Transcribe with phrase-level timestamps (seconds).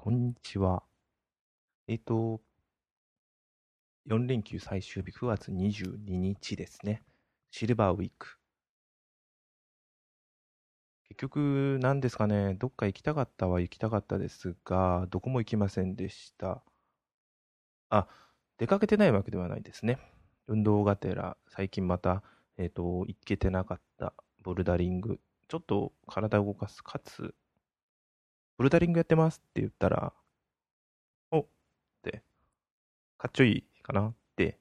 [0.00, 0.84] こんにちは。
[1.88, 2.40] えっ、と、
[4.08, 7.02] 4連休最終日、9月22日ですね。
[7.50, 8.38] シルバーウィーク。
[11.08, 16.62] 結局、何ですかね、どっか行きたかったは行きたかったですが、どこも行きませんでした。
[17.90, 18.06] あ、
[18.56, 19.98] 出かけてないわけではないですね。
[20.46, 22.22] 運動がてら、最近また、
[22.56, 25.20] えっ、と、行けてなかったボルダリング。
[25.48, 27.34] ちょっと体を動かす、かつ、
[28.58, 30.12] ボルダリングやってますって言ったら、
[31.30, 31.46] おっ
[32.02, 32.24] て、
[33.16, 34.58] かっちょいいかなって、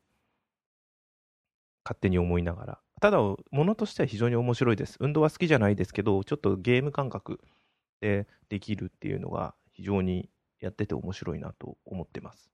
[1.84, 2.80] 勝手に思いながら。
[3.02, 4.98] ただ、ものとしては非常に面白いです。
[5.00, 7.41] 運動は好きじゃないですけど、ちょっとゲーム感覚
[8.00, 10.30] でできるっていうのが非常に
[10.60, 12.52] やってて面白いなと思ってます。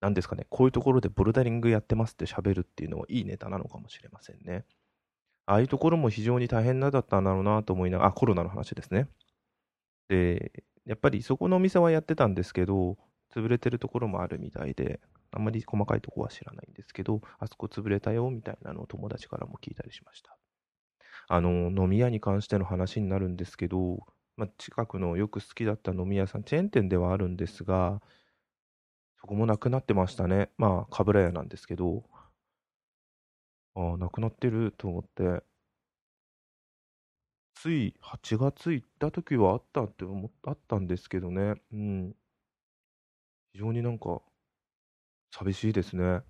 [0.00, 4.66] なんですかね、こういうところでボルダリングやってますって喋るっていうのはいいネタなのかもしれませんね。
[5.46, 9.08] ああいうところも非常に大変なだったんだろうなと思いながら、あ、コロナの話ですね。
[10.08, 12.96] で、やっぱりそこのお店はやってたんですけど、
[13.34, 15.00] 潰れてるところもあるみたいで、
[15.32, 20.36] あんまり細かいとこは知らないんですけど、あそこ潰れたよみたいなのを友達からも聞いたりしました。
[21.28, 28.00] あの、飲み屋に関しての話になるんですけど、まあ、近くのよく好きだった飲み屋さん、チェーン店ではあるんですが、
[29.20, 30.50] そこもなくなってましたね。
[30.56, 32.04] まあ、かぶら屋なんですけど、
[33.74, 35.42] ああ、なくなってると思って、
[37.56, 41.54] つい8月行った時はあったって思っあったんですけどね。
[41.72, 42.16] うん。
[43.52, 44.22] 非常になんか、
[45.30, 46.24] 寂しいですね。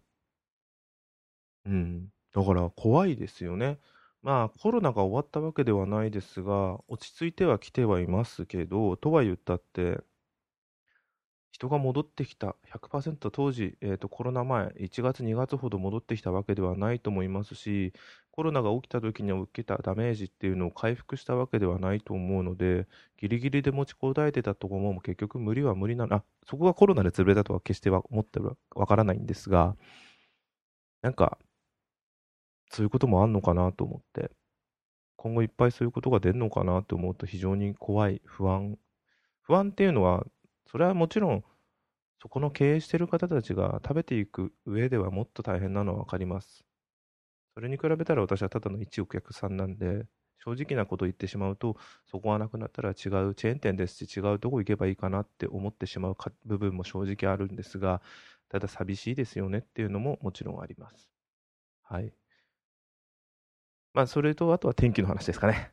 [1.64, 2.12] うん。
[2.32, 3.78] だから怖いですよね。
[4.22, 10.02] まあ、コロナが終わったわけではないですが、落ち着いてはきてはいますけど、とは言ったって、
[11.50, 17.92] 人が戻ってきた100%当時、えーと、コロナ前1月2月ほど戻ってきたわけではないと思いますし
[18.36, 22.86] コロナが起きた時に受けたダメージっていうのを回復したわけではないと思うので
[23.18, 29.76] ギリギリで持ちこたえてたところも結局無理は無理なあそこがコロナで潰れたとは決しては思ってはわからないんですが
[31.02, 31.38] なんか
[32.70, 34.30] そういうこともあんのかなと思って。
[35.16, 38.78] 今後いっぱいそういうことが出るのかなと思うと非常に怖い不安。
[39.42, 40.26] 不安っていうのは
[40.70, 41.44] それはもちろん、
[42.22, 46.65] そこの経営してる方たちが食べていく上ではもっと大変なのは分かります。
[47.56, 50.06] それに比べたら私はただの一お客さんなんで、
[50.44, 58.02] 正直なことを言ってしまうと、そこがなくなったら違うチェーン店ですし、違うとこ行けばいいかなって思ってしまう部分も正直あるんですが、
[58.50, 61.10] ただ寂しいですよねっていうのももちろんあります。
[61.82, 62.12] はい。
[63.94, 65.72] まあ、それと、あとは天気の話ですかね。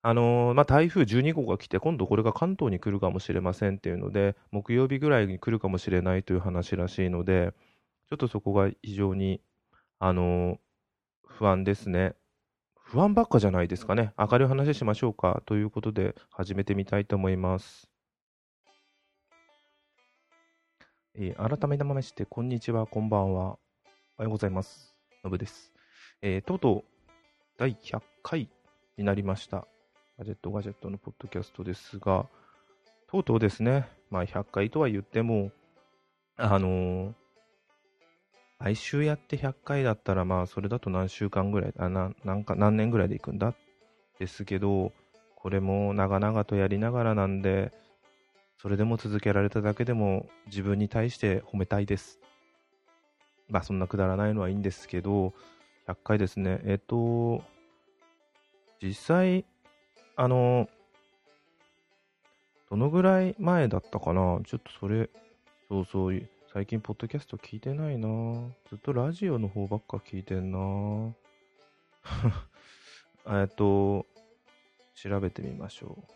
[0.00, 7.52] あのー、まあ、台風12号が来て、今度これが関東に来るかもしれませんっていうので、木曜日ぐらいに来るかもしれないという話らしいので、
[8.08, 9.42] ちょっとそこが非常に、
[9.98, 10.58] あのー、
[11.38, 12.14] 不安ですね。
[12.74, 14.12] 不安ばっかじゃないですかね。
[14.18, 15.42] 明るい話しましょうか。
[15.46, 17.90] ということで、始めてみたいと思います。
[21.14, 23.44] えー、改めまして、こんにちは、こんばんは。
[23.44, 23.48] お
[24.18, 24.94] はようございます。
[25.24, 25.72] のぶです。
[26.20, 27.10] えー、とうとう、
[27.56, 28.48] 第100回
[28.98, 29.66] になりました。
[30.18, 32.26] ガジェットガジェットのポッドキャストですが、
[33.10, 35.50] とうとうですね、まあ100回とは言っても、
[36.36, 37.14] あのー、
[38.62, 43.54] 毎週やって100回だったら、まあそれだと何週間ぐらい、あななんか何年ぐらいでいくんだ？
[44.20, 44.92] ですけど、
[45.34, 47.72] これも長々とやりながらなんで、
[48.58, 52.20] それでも続けられただけでも自分に対して褒めたいです。
[53.48, 55.34] まあそんなくだらないのはいいんですけど、
[55.88, 56.60] 100回ですね。
[56.62, 57.42] えっと、
[58.80, 59.44] 実際、
[60.14, 60.68] あの、
[62.70, 64.40] どのぐらい前だったかな？
[64.46, 65.10] ちょっとそれ、
[65.68, 68.08] そうそう、最近ポッドキャスト聞いてないな
[68.68, 71.14] ずっとラジオの方ばっか聞いてんな
[73.40, 74.04] えっと、
[74.94, 76.12] 調べてみましょう。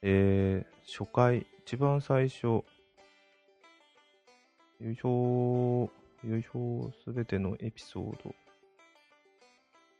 [0.00, 2.64] えー、初回、一番最初、よ
[4.80, 5.90] いしょ
[6.24, 8.34] よいしょすべてのエピソード。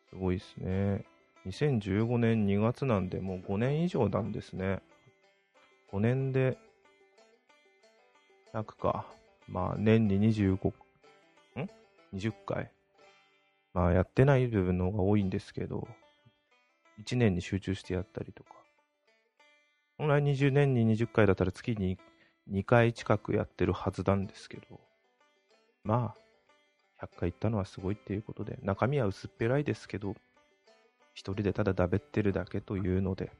[0.08, 1.04] すごいっすね。
[1.44, 4.80] 2015年2月なんで、もう5年以上なんですね。
[5.92, 6.56] 5年で、
[8.62, 9.06] 100か。
[9.48, 11.70] まあ、年に25、ん
[12.14, 12.70] ?20 回。
[13.72, 15.86] まあ、やってない部分の方が多いんですけど、
[17.02, 18.50] 1年に集中してやったりとか。
[19.96, 21.98] 本来20年に20回だったら月に
[22.50, 24.80] 2回近くやってるはずなんですけど、
[25.84, 26.14] ま
[27.00, 30.14] あ、100回行ったのはすごいっていうことで、中身は薄っぺらいですけど、
[31.14, 33.32] 一人でただだべってるだけというので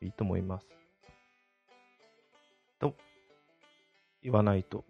[0.00, 0.66] いいと思います。
[2.78, 2.94] と、
[4.24, 4.84] 言わないと。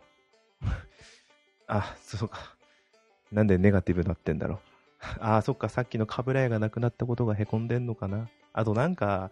[1.67, 2.57] あ、そうか。
[3.33, 4.59] なんでネガティブになってんだろう。
[5.21, 8.29] あ、そっか、さっきのカブラヤがなくなったことがへこんでんのかな。
[8.53, 9.31] あとなんか、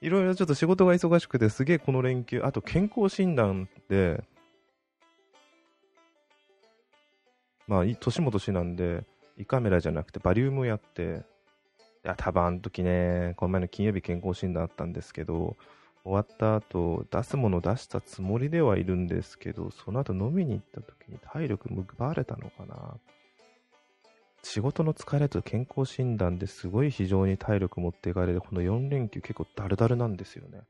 [0.00, 4.22] いろいろちょっと仕事が忙しくて、すげえこの連休、あと健康診断で、
[7.66, 9.04] まあ、年も年なんで、
[9.36, 11.22] 胃カメラじゃなくてバリウムやって、
[12.04, 15.56] いや、多分あの時ね、この前の金曜日健康診断あったんですけど、
[16.10, 22.98] 終わった後、出すもの出したつもりではいるんですけど、その後飲みに行った時に体力奪われたのかな。
[24.42, 30.62] 仕事の疲れと健康診断ですごい非常に体力持っていかれて、この4連休結構ダルダルなんですよね。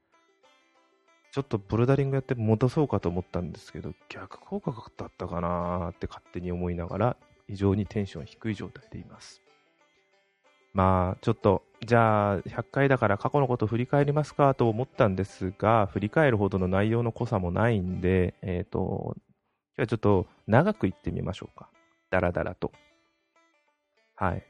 [1.33, 7.17] ちょっとボルダリングやって戻そうかと思ったんですけど、逆効果だったかなーって勝手に思いながら、
[7.47, 9.41] 非常にテンション低い状態でいます。
[10.73, 19.17] まあ、ちょっと、じゃあ、100回だから過去のこと振り返りますかと思ったんですが、振り返るほどの内容の濃さもないんで、えっ、ー、と、
[19.77, 21.71] 今日はちょっと長く言ってみましょうか。
[22.11, 22.73] だらだらと。
[24.15, 24.45] はい。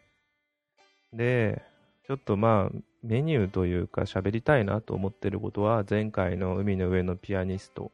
[1.13, 1.63] で、
[2.07, 7.93] ちょっとまあ、メニューというか喋りたいなと思ってることは、前回の海の上のピアニスト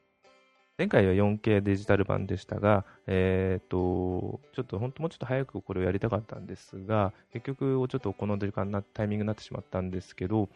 [0.79, 10.51] 前回は 4K デジタル版でしたが、えっ、と、ちょっと本当もうちょっと早くこれをやりたかったんですが、結局ちょっとこの時間なタイミングになってしまったんですけど、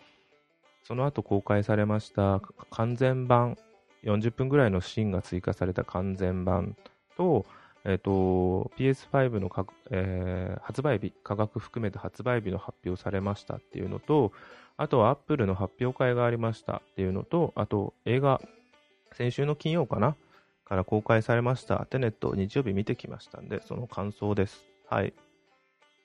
[0.85, 3.57] その後公開されました完全版、
[4.05, 6.77] 40分ぐらいのシーンが追加された完全版
[7.17, 7.47] と、
[7.87, 14.33] えっ、ー、と、PS5 のか、えー、発売日、価格含めて発売日の発表されましたっていうのと、
[14.77, 18.43] あとは Apple の発表会がありましたっていうのと、あと映画
[19.15, 20.17] 先週の金曜かな
[20.65, 24.65] から公開されましたテネットを日曜日見てきましたんで、その感想です。
[24.89, 25.13] はい。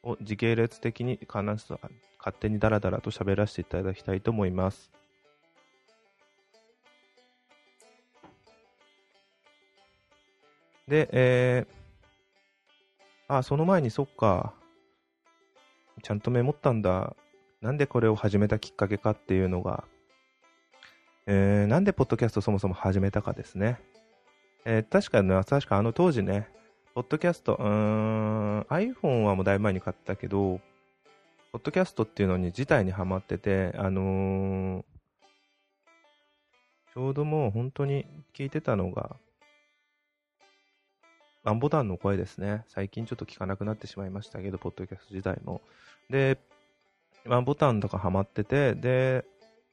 [0.03, 4.91] を時系列的に勝手にダラダラと喋らせていただきたいと思います。
[10.87, 14.53] で、えー、あ、その前にそっか、
[16.03, 17.15] ちゃんとメモったんだ。
[17.61, 19.83] なんでこれを始めたきっかけかっていうのが、
[21.27, 23.79] えー、なんでポッドキャストそもそも始めたかですね。
[24.63, 26.47] えー、確かね、確かあの当時ね、
[26.93, 30.59] ポッドキャスト、うーん、iPhone はもうだいぶ前に買ったけど、
[31.51, 34.83] ポッドキャストっていうのに自体にハマってて、あのー、
[36.93, 39.15] ちょうどもう本当に聞いてたのが、
[41.43, 42.65] ワンボタンの声ですね。
[42.67, 45.61] 最近ちょっと聞かなくなってしまいましたけど、ポッドキャスト自体も。
[46.09, 46.37] で、
[47.25, 49.25] ワンボタンとかハマってて、で、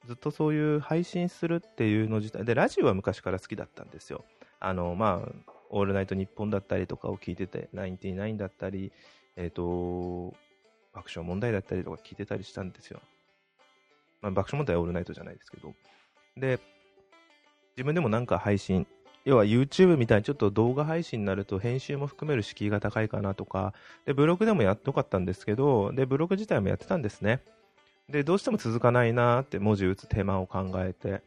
[0.07, 4.25] ずっとそういう配信するっていうの自体で、ラジオは昔から好きだったんですよ。
[4.59, 8.91] あの、まあ、オールナイトニッポンだったりとかを聞いてて、ナインティナインだったり、
[9.35, 10.35] えっ、ー、と、
[10.93, 13.01] 爆笑問題だったりとか聞いてたりしたんですよ。
[14.21, 15.73] まあ、爆笑問題はオールナイトじゃないですけど。
[16.37, 16.59] で、
[17.75, 18.85] 自分でもなんか配信、
[19.25, 23.73] 要は YouTube みたいにちょっと動画配信になると編集も含める敷居が高いかなとか、
[24.05, 27.41] で、ブログでもやっとかったんですけど、で、ブログ自体もやってたんですね。
[28.13, 31.23] で、どうしても続かないなって文字打つ手間を考えて。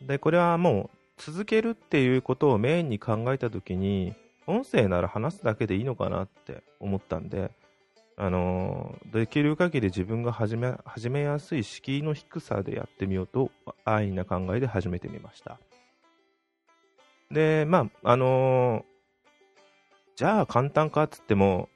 [0.00, 4.14] で、これはもう続けるっていうことをメインに考えたときに、
[4.46, 7.50] 音声なら話すだけでいいのかなって思ったんで、
[8.16, 13.50] あの、できる限り自分が始め始めやすい敷居の低さでやってみようと、
[13.84, 15.58] 安易な考えで始めてみました。
[17.32, 18.84] で、まあ、あのー、
[20.14, 21.68] じゃあ簡単かっつっても、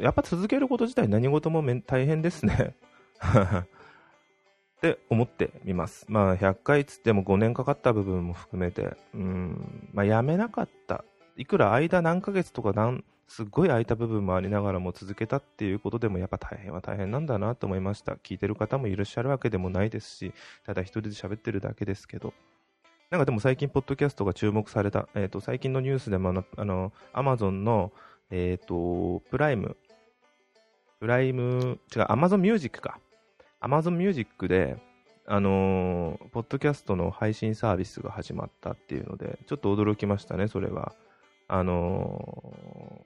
[0.00, 2.74] やっぱ続けること自体何事も大変ですね。
[4.78, 6.06] って思ってみます。
[6.08, 11.04] まあ100回つっても5年かかった部分も含めて、うん、まあやめなかった。
[11.36, 18.12] いくら間何ヶ月とか何、すっごい空いた部分もありながらも続けたっていうことでもやっぱ大変は大変なんだなと思いました。
[18.14, 20.32] 聞いてる方もいらっしゃるわけでもないですし、
[20.64, 22.32] ただ一人で喋ってるだけですけど。
[23.10, 27.90] なんかでも最近、ポッドキャストが注目された、えっ、ー、と、最近のニュースでもあの、アマゾンの、
[28.30, 29.78] えっ、ー、と、プライム、
[31.00, 32.98] プライム、違う、アマゾンミュージックか。
[33.60, 34.76] アマゾンミュージックで、
[35.26, 40.92] あのー、ポッドキャストの配信サービスが始まったっていうので、ちょっと驚きましたね、それは。
[41.46, 43.04] あの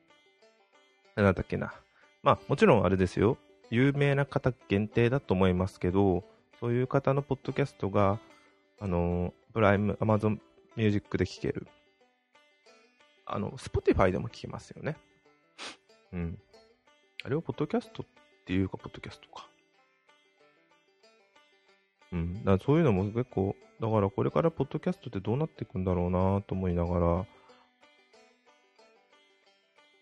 [1.16, 1.74] ー、なんだっけな。
[2.22, 3.36] まあ、もちろんあれですよ。
[3.70, 6.24] 有名な方限定だと思いますけど、
[6.60, 8.20] そういう方のポッドキャストが、
[8.80, 10.40] あのプライム、 Amazon
[10.76, 11.66] Music で聴ける。
[13.26, 14.96] あの、 Spotify でも聴けますよね。
[16.12, 16.38] うん。
[17.24, 18.06] あれはポッドキャストっ
[18.44, 19.46] ていうか、ポッドキャストか。
[22.12, 22.44] うん。
[22.44, 27.26] だそういうのも結構、だからこれからポッドキャストってどうなっていくんだろうなと思いながら、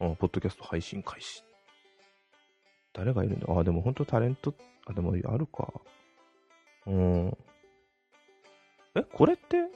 [0.00, 1.44] うん、ポッドキャスト配信開始。
[2.92, 4.54] 誰がいるんだあ、でも本当タレント、
[4.86, 5.72] あ、でもあるか。
[6.86, 7.38] うん。
[8.94, 9.68] え、これって、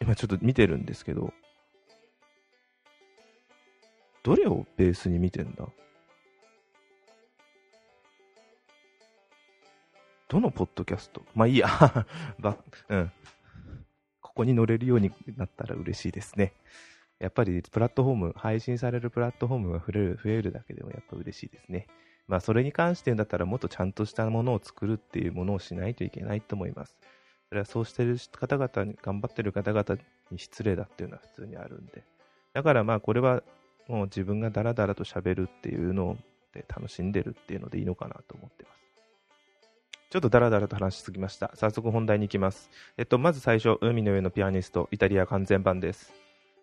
[0.00, 1.32] 今ちょっと見てるんですけど、
[4.22, 5.66] どれをベースに見てんだ？
[10.28, 11.22] どのポッドキャスト？
[11.34, 11.68] まあいいや。
[12.88, 13.12] うん。
[14.20, 16.52] ここに乗れるようになったら嬉しいですね。
[17.18, 21.86] やっぱりプラットフォーム、配信されるプラットフォームが増える増えるだけでもやっぱ嬉しいですね。
[22.28, 26.96] まあそれに関してだったらもっとちゃんとしたものを作るっていうものをしないといけないと思います。
[27.48, 29.96] それはそうしてる方々に、頑張ってる方々
[30.30, 32.04] に失礼だっていうのは普通にあるんで。
[32.52, 33.42] だからまあこれは
[33.88, 36.18] もう自分がダラダラと喋るっていうの
[36.52, 38.77] で楽しんでるっていうのでいいのかなと思ってます。
[40.10, 41.50] ちょっとダラダラと話しすぎました。
[41.54, 42.70] 早速本題に行きます。
[42.96, 46.14] えっと、まず最初、海の上のピアニスト、イタリア完全版です。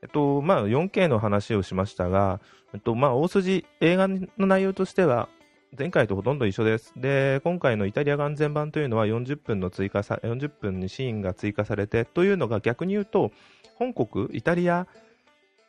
[0.02, 2.40] えっと、まあ、4K の話をしましたが、
[2.74, 5.30] えっと、まあ、大筋、映画の内容としては、
[5.78, 6.94] 前回とほとんど一緒です。
[6.98, 13.32] で、今回のイタリア完全版というのは40分の追加さ、40分にシーンが追加されて、というのが逆に言うと、
[13.75, 14.88] 本国、イタリア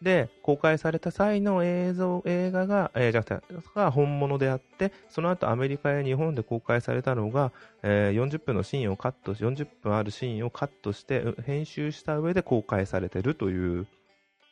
[0.03, 13.87] で公開された際の映像、映画が、えー、じゃなくて、本物であって、その後アメリカや日本で公開されたのが、えー、40分のシーンをカットし、40分あるシーンをカットして、編集した上で公開されてるという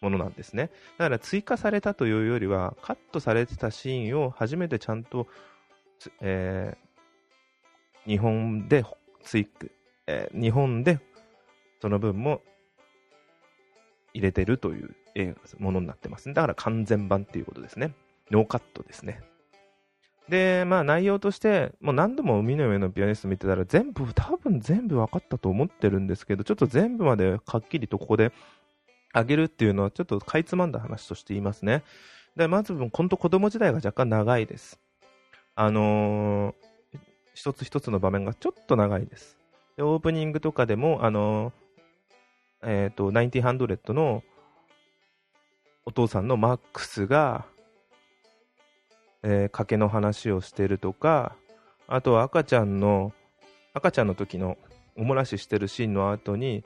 [0.01, 0.71] ものなんですね。
[0.99, 5.27] だから追加されたというよりは、カットされてたシーンを初めてちゃんと、
[6.21, 8.85] えー、日本で
[9.23, 9.67] 追加、
[10.07, 11.01] えー、日本で
[11.81, 12.43] その分も
[14.15, 14.95] 入れてるという
[15.59, 16.35] ものになってます、ね。
[16.35, 17.93] だから完全版っていうことですね。
[18.31, 19.21] ノーカットですね。
[20.29, 28.33] で、まあ内容として、もう何度も海の上のピアニスト見てたら全部、多分全部分かったと思ってるんですけど、ちょっと全部まではっきりとここで
[29.13, 31.83] あげるっていうのはちょっとかいつまんだ話として言いますね。
[32.37, 34.81] で、まず、本当子供時代が若干長いです。
[35.57, 36.55] あのー、
[37.35, 39.39] 一つ一つの場面がちょっと長いです。
[39.77, 41.64] で、オープニングとかでも、あのー、
[42.65, 44.23] えっ、ー、と、1900の
[45.87, 47.47] お父さんのマックスが、
[49.23, 51.37] えー、賭けの話をしてるとか、
[51.87, 53.13] あとは赤ちゃんの、
[53.75, 54.57] 赤ちゃんの時の
[54.97, 56.65] おもらししてるシーンの後に、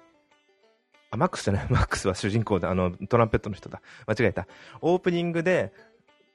[1.10, 3.80] あ、マックスじゃない、マックスは主人公で、あの、トランペットの人だ。
[4.06, 4.46] 間違えた。
[4.80, 5.72] オープニングで、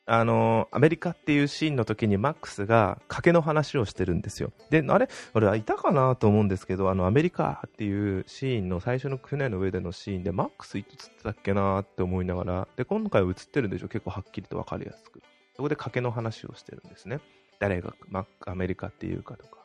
[0.06, 4.52] あのアメリカっていうシーンの時にマックスが賭けの話をしてるんですよ。
[4.70, 5.08] で、あれ？
[5.34, 13.88] 俺はいたかなと思うんですけど、あの、アメリカっていうシーンの最初の船の上でのシーンで、マックスいつ映ってたっけなって思いながら、で、今回映ってるんでしょ？
[13.88, 15.22] 結構はっきりと分かりやすく。
[15.56, 17.22] そこで賭けの話をしてるんですね。
[17.60, 19.64] 誰がマアメリカっていうかとか。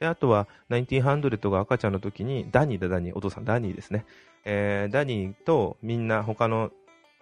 [0.00, 4.04] で、あとは、1900が赤ちゃんの時に、ダニーだ、ダニー、お父さん、ダニーですね。
[4.44, 6.72] えー、ダニーとみんな他の、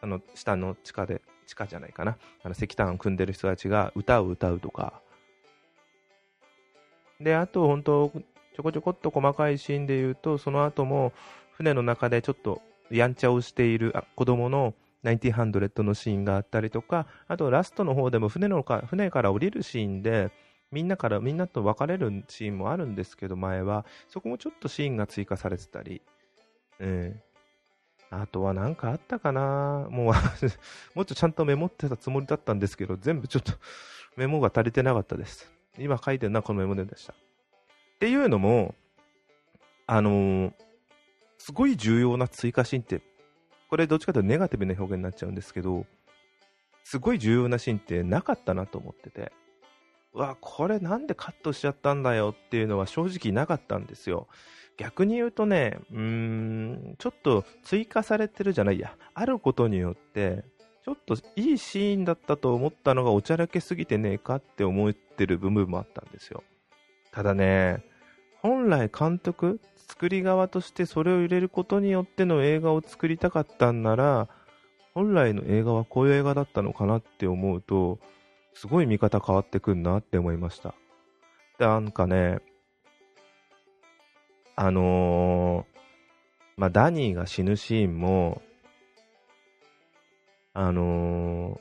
[0.01, 2.17] あの、下の地下で地下じゃないかな。
[2.45, 5.01] あの石炭を組んでる人たちが歌を歌うとか。
[7.21, 8.13] で、あと本当、
[8.55, 11.13] ちょこちょこっと細かいシーンで言うと、その後も
[11.53, 20.31] 船の中でちょっとやんちゃをしている子供の1900のシーンがあったりとか、あとラストの方でも船のか船から降りるシーンで、
[20.71, 23.85] みんなから、みんなと別れるシーンもあるんですけど、前は。
[24.09, 26.01] そこもちょっとシーンが追加されてたり。
[26.79, 27.21] うん。
[28.11, 29.87] あとは何かあったかな？
[29.91, 30.15] もう
[30.95, 33.53] もっとちゃんとメモってたつもりだったんですけど、全部ちょっと
[34.17, 35.53] メモが足りてなかったです。
[35.79, 37.13] 今書いてるのはこのメモでした。
[37.13, 37.17] っ
[38.01, 38.75] ていうのも、
[39.87, 40.53] あのー、
[41.39, 43.01] すごい重要な追加シーンって、
[43.69, 45.87] これどっちかというとネガティブな表現になっちゃうんですけど、
[46.83, 49.33] すごい重要なシーンってなかったなと思ってて、
[50.13, 54.27] うわ、これなんでカットしちゃったんだよっていうのは正直なかったんですよ。
[54.81, 60.43] 逆に言うとね、うーん、ちょっと追加されてるじゃないや、あることによって、
[60.87, 66.43] ちょっといいシーンだったと思ったのがおちゃらけすぎてねえかって思ってる部分もあったんですよ。
[67.13, 67.85] ただね、
[68.41, 74.29] 本来監督、作り側としてそれを入れることによっての映画を作りたかったんなら、
[74.95, 77.99] 本来の映画はこういう映画だったのかなって思うと、
[78.55, 80.75] すごい見方変わってくんなって思いました。
[81.59, 82.39] で、なんかね、
[84.57, 85.81] あのー、
[86.57, 88.43] まあ、ダニーが死ぬシーンも、
[90.53, 91.61] あのー、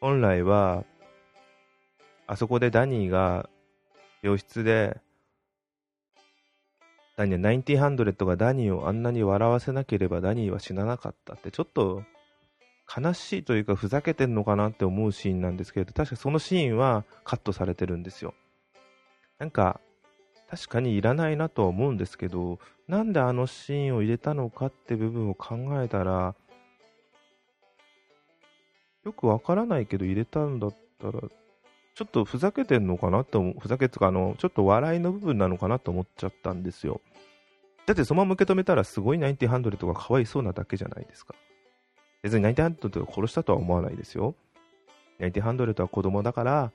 [0.00, 0.84] 本来は、
[2.26, 3.48] あそこでダニーが
[4.22, 5.00] 病室で、
[7.16, 12.02] ダニー、1900がダニーをあんなに笑わせなければダニーは死ななかったって、ちょっと
[12.94, 18.34] 悲しいというかふざけてんのかなって思うシーンなんですけど、確かそのシーンはカットされてるんですよ。
[19.38, 19.80] なんか、
[20.52, 26.34] 確かにいらないなとは思うんですけど、なんであのシーンを入れたのかって部分を考えたら、
[29.02, 31.12] よくわからないけど入れたんだったら、
[31.94, 37.00] ちょっとふざけてんのかなって思う、ふざけつか、あの、ちょっと笑いの部分なのかなと思っちゃったんですよ。
[37.86, 41.34] だってそのまま受け止めたらすごい1900とかかわいそうなだけじゃないですか。
[42.20, 44.34] 別に1900を殺したとは思わないですよ。
[45.18, 46.72] 1900は子供だから、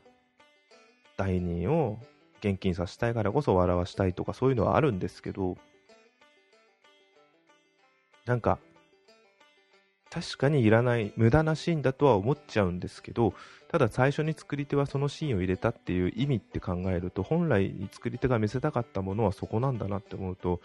[1.16, 2.00] 第二を
[2.40, 5.58] 現金させたいからこそ笑わしたいとかそういうのはあるんですけど、
[8.26, 8.60] なんか、
[10.10, 13.34] 確かにいらない無駄なシーンだとは思っちゃうんですけど
[13.70, 20.62] ただ最初に作り手はそのシーンを入れたっていう意味って考えると本来作り手が見せたかったものはそこなんだなって思うと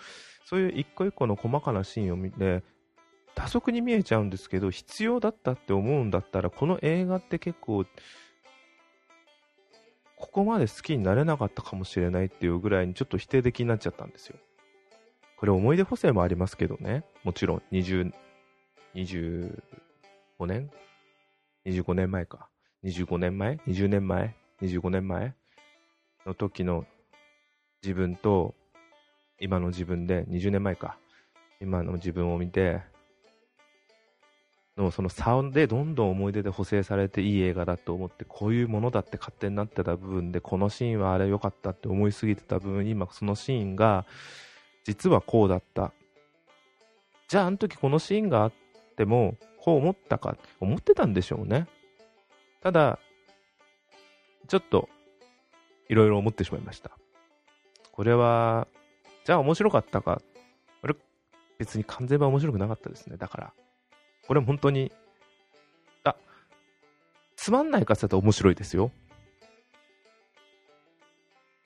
[0.47, 2.62] そういう一個一個の細かなシーンを見て
[3.35, 7.85] 多速に見えちゃうんですけど必要だったって思うんだったらこの映画って結構
[10.23, 14.37] ここまで好きになれなかったかもしれないっていうぐらいにちょっと否定的になっちゃったんですよ
[15.37, 18.12] これ思い出補正もありますけどねもちろん20
[18.95, 19.62] 25
[20.47, 20.71] 年
[21.67, 22.49] ?25 年前か。
[22.85, 25.35] 25年前 ?20 年前 ?25 年前
[26.26, 26.85] の時の
[27.83, 28.55] 自分と
[29.41, 30.99] 今の自分で20年前か。
[31.61, 32.83] 今の自分を見て、
[34.76, 44.07] のその差でどんどん思い出で補正されていい映画だと思ってこういうものだって勝手になってた部分でこのシーンはあれ良かったって思いすぎてた部分今そのシーンが
[44.85, 45.93] 実はこうだった
[47.33, 48.52] じゃああの時このシーンがあっ
[48.93, 51.67] ても、こう思ったか、思ってたんでしょうね。
[52.62, 52.99] ただ、
[54.49, 54.91] ちょっと、
[55.88, 56.91] いろいろ思ってしまいました。
[57.91, 58.69] これは、
[59.25, 60.21] じゃあ面白かったか。
[60.83, 60.95] これ、
[61.57, 63.17] 別に完全は面白くなかったですね。
[63.17, 63.52] だから。
[64.26, 64.93] これ本当に、
[66.05, 66.14] あ、
[67.37, 68.93] つまんないかって言ったら面白いですよ。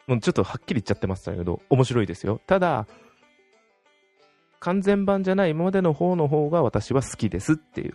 [0.07, 2.41] もうちょっとはっきり言っちゃってましたけど、面白いですよ。
[2.47, 2.87] ただ、
[4.61, 7.95] 完全版じゃない今までの方の方が私は好きですっていう。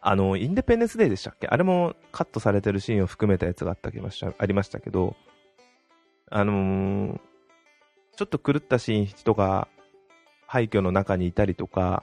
[0.00, 1.46] あの、インデペンデンスデーでしたっけ？
[1.46, 5.14] あれもカットされてるシーンを含めたやつがあったありましたけど、
[6.28, 7.20] あのー、
[8.16, 9.68] ちょっと狂ったシーン人が
[10.46, 12.02] 廃墟の中にいたりとか、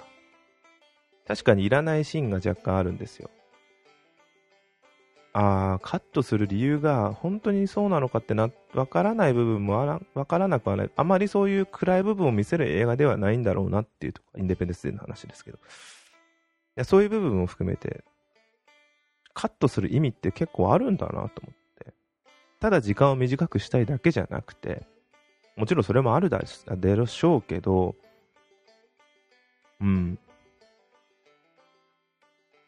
[1.30, 3.30] 確かにいらないシーンが若干あるんですよ。
[5.32, 10.90] ああ、カットする理由が本当にそうなのかってな、わからない部分もあらわからなくはない。
[10.96, 15.60] あまりそういう暗い部分を見せる映画ではないんだろうなっていうとインデペンデンスデーの話ですけど。
[15.60, 15.60] い
[16.78, 18.04] やそういう部分を含めて、
[19.36, 21.30] カットする意味って結構あるんだなと思っ
[21.78, 21.94] て。
[22.60, 24.88] ただ時間を短くしたいだけじゃなくて、
[25.56, 27.94] もちろんそれもあるだでしょうけど、
[29.80, 30.18] うん。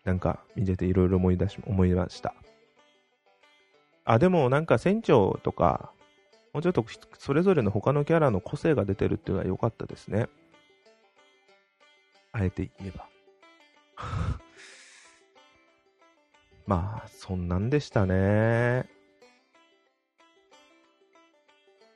[0.04, 2.34] なんか見てていろいろ思い出し、思いました。
[4.04, 5.92] あ、でもなんか船長とか、
[6.54, 6.86] もうちょっと
[7.18, 10.28] それぞれの他のキャラの個性が出てるっていうのは良かったですね。
[12.32, 13.08] あえて言えば。
[16.66, 19.01] まあ、そんなんでしたね。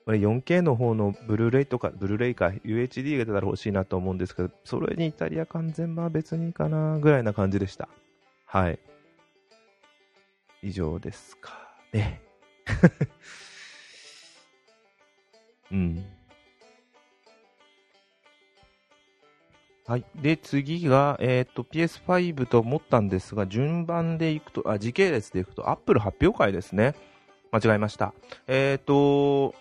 [0.06, 7.90] これ 4K の方のブルーレイとか、ブルーレイか UHD が出たら欲しいなと思うんですけど、それにイタリア完全版は別にいいかなぐらいな感じでした。
[8.46, 8.78] はい。
[10.62, 11.54] 以上ですか。
[11.92, 12.22] ね。
[15.72, 16.06] うん。
[19.88, 20.06] はい。
[20.16, 26.94] で、次が、えっ、ー、と、PS5 と思ったんですが、順番でいくと、あ、時系列でいくと、Apple 発表会ですね。
[27.52, 28.14] 間違えました。
[28.48, 29.56] えっ、と、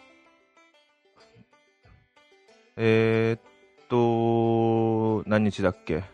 [2.77, 6.05] えっ、と、何日だっけ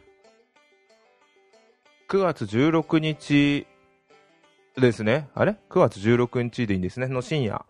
[2.09, 3.67] ?9 月16日
[4.77, 5.29] ですね。
[5.35, 7.07] あれ ?9 月16日でいいんですね。
[7.09, 7.65] の深夜、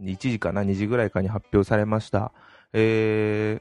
[0.00, 2.32] 1時かな、2時ぐらいかに発表されました。
[2.72, 3.60] え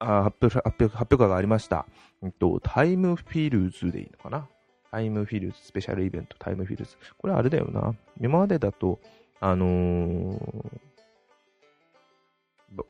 [0.00, 1.86] ー、あ発表発表発表会がありました。
[2.22, 4.48] えっと、 Time Fliesでいいのかな？
[4.90, 6.96] Time Flies、スペシャルイベント、 Time Flies。
[7.18, 7.94] これあれだよな。
[8.20, 9.00] 今までだと、
[9.40, 10.87] あのー、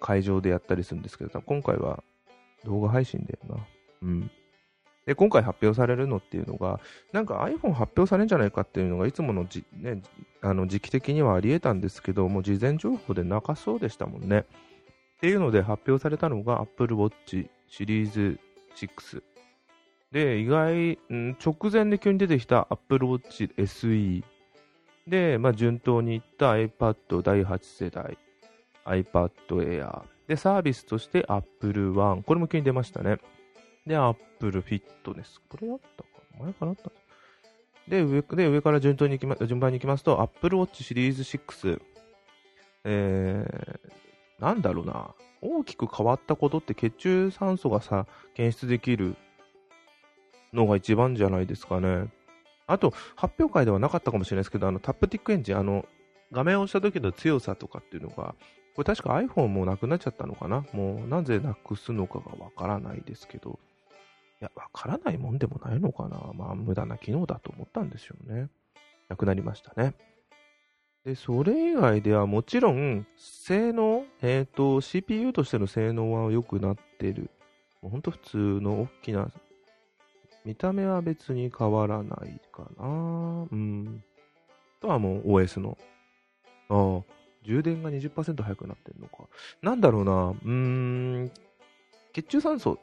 [0.00, 2.02] 会場でやったりするんですけど、今回は
[2.64, 3.66] 動画配信だよな。
[4.02, 4.30] うん。
[5.06, 6.80] で、今回発表されるのっていうのが、
[7.12, 10.02] なんか iPhone 発表されるんじゃないかっていうのが、いつものじ、ね、
[10.42, 14.40] あの時期的にはあり得たんですけど、もう事前情報でなかそうでしたもんね。
[14.40, 18.38] っていうので発表されたのが Apple Watch シリーズ
[18.76, 19.22] 6。
[20.12, 24.24] で、意外、直前で急に出てきた Apple Watch SE。
[25.06, 28.18] で、まあ、順当にいった iPad 第8世代、
[28.88, 30.02] iPad Air。
[30.26, 32.22] で、サービスとして Apple One。
[32.22, 33.18] これも急に出ましたね。
[33.86, 35.40] で、Apple Fitness。
[35.48, 36.44] これあったかな？
[36.44, 36.90] 前からあった
[37.88, 41.80] で上で、上から順当に行き、ま、順番に行きますと、Apple Watch シリーズ6。
[42.84, 45.14] えー、なんだろうな。
[45.40, 49.16] 大きく変わったことって血中酸素がさ、検出できる
[50.52, 52.08] のが一番じゃないですかね。
[52.66, 55.86] あと、発表会ではなかったかもしれないですけど、あの、タップティックエンジン、あの、
[56.32, 58.34] 画面を押した時の強さとかっていうのが、
[58.78, 60.64] これ確か iPhone もなくなっちゃったのかな？
[60.72, 63.58] もうなぜなくすのかがわからないですけど、
[64.40, 66.30] いや、わからないもんでもないのかな？
[66.32, 68.48] まあ、無駄な機能だと思ったんですよね。
[69.08, 69.96] なくなりましたね。
[71.04, 77.30] で、それ以外ではもちろん、性能、えっ、ー、と、CPU としての性能は良くなってる。
[77.82, 79.28] もうほんと普通の大きな、
[80.44, 82.86] 見た目は別に変わらないかな。
[83.50, 84.04] うん。
[84.78, 85.76] あとはもう OS の。
[86.68, 89.24] ああ、充電が20%速くなってるのか。
[89.62, 90.12] なんだろうな。
[90.30, 91.32] うーん。
[92.12, 92.78] 血中酸素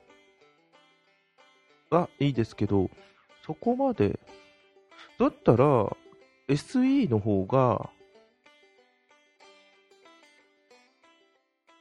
[1.90, 2.90] はいいですけど、
[3.46, 4.20] そこまで。
[5.20, 5.96] だったら、
[6.48, 7.90] SE の方が、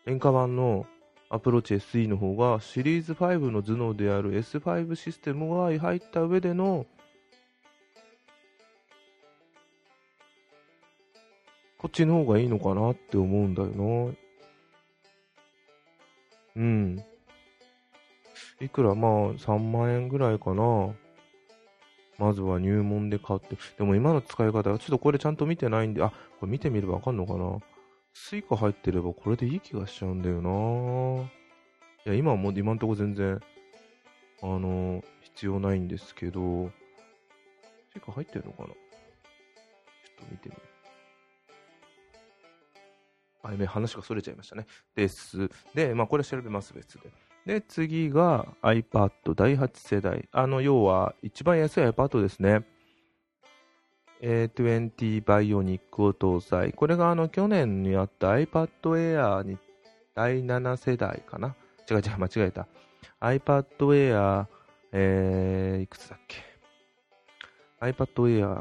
[0.04, 0.86] 廉価版の
[1.30, 6.86] アプローチ SE の方がシリーズ5の頭脳である S5 システムが入った上での
[11.84, 14.14] こっちの方がいいのかなって思うんだよな。
[16.56, 17.04] うん。
[18.58, 18.94] いくら？
[18.94, 20.94] まあ3万円ぐらいかな。
[22.18, 23.58] まずは入門で買って。
[23.76, 26.08] でも今の使い方、ちょっとこれちゃんと見てないんで、あ、
[26.40, 27.58] これ見てみればわかんのかな。
[28.14, 31.20] Suica 入ってればこれでいい気がしちゃうんだよな
[32.06, 33.38] いや、今はもう今んとこ全然、
[34.42, 36.70] あの、必要ないんですけど、
[37.92, 38.68] Suica 入ってるのかな？
[38.68, 38.74] ちょっ
[40.16, 40.62] と見てみる。
[43.44, 44.66] あ、やめ、話がそれちゃいましたね。
[44.94, 45.48] です。
[45.74, 47.12] で、まあこれ調べます、別で。
[47.46, 50.28] で、次が iPad 第8世代。
[50.32, 52.64] あの、要は、一番安い iPad ですね。
[54.22, 56.72] A20 Bionic を搭載。
[56.72, 59.58] これがあの去年にあった iPad Air に
[60.14, 61.54] 第7世代かな？
[61.90, 62.66] 違う違う、間違えた。
[63.20, 64.46] iPad Air、
[64.92, 66.36] えー、いくつだっけ？
[67.92, 68.06] ?iPad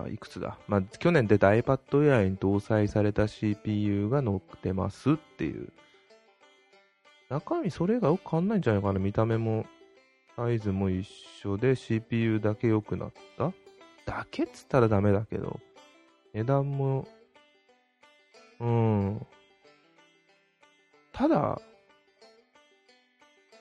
[0.06, 0.58] Air いくつだ？
[0.68, 5.72] まあ、去年出た iPad Air に搭載された CPU が載ってますっていう。
[7.30, 9.00] 中身それがよく変わんないんじゃないかな。
[9.00, 9.66] 見た目も、
[10.36, 11.08] サイズも一
[11.42, 13.52] 緒で CPU だけ良くなった？
[14.06, 15.60] だけっつったらダメだけど、
[16.34, 17.08] 値段も、
[18.60, 19.26] うん。
[21.12, 21.62] ただ、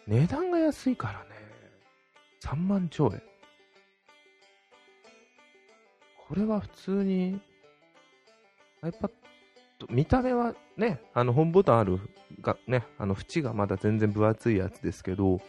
[0.06, 1.26] 値段が安いからね。
[2.40, 3.22] 3万超円。
[6.32, 7.38] これは普通に
[8.82, 9.10] iPad、
[9.90, 12.00] 見た目はね、あの本ボタンある
[12.40, 15.42] がね、あの縁がまだ全然分厚いやつですけど、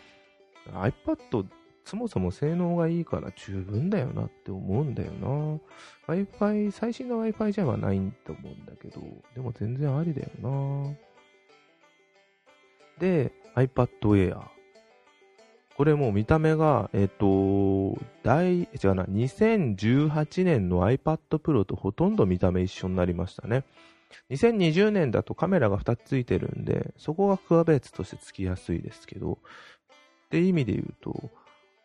[0.73, 1.45] iPad
[1.85, 6.13] そもそも性能がいいから十分だよなって思うんだよな。
[6.13, 9.01] Wi-Fi、最新の Wi-Fi じゃないと思うんだけど、
[9.35, 10.93] でも全然ありだよな。
[12.99, 14.37] で、iPad Air。
[15.75, 23.63] これもう見た目が、えっ、と、大、違うな、2018年の iPad Pro とほとんど見た目一緒になりましたね。
[24.29, 29.39] 2020年だとカメラが2つついてるんで、そこがクワベーツとしてつきやすいですけど、
[30.25, 31.29] って意味で言うと、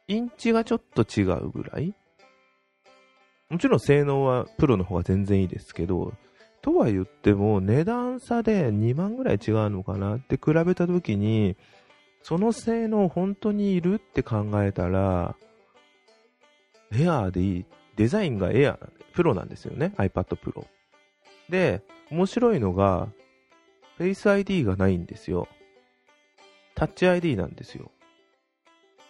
[0.07, 1.95] インチがちょっと違うぐらい
[3.51, 6.13] もちろん性能はプロの方が全然いいですけど、
[6.61, 11.57] とは言っても値段差で2万ぐらい違うのかなって比べたときに、
[12.23, 15.37] その性能本当にいるって考えたら、
[16.93, 17.65] エアーでいい。
[17.97, 19.93] デザインがエアー、プロなんですよね。
[19.97, 20.67] iPad Pro。
[21.49, 23.09] で、面白いのが、
[23.99, 25.49] Face ID がないんですよ。
[26.75, 27.91] タッチ ID なんですよ。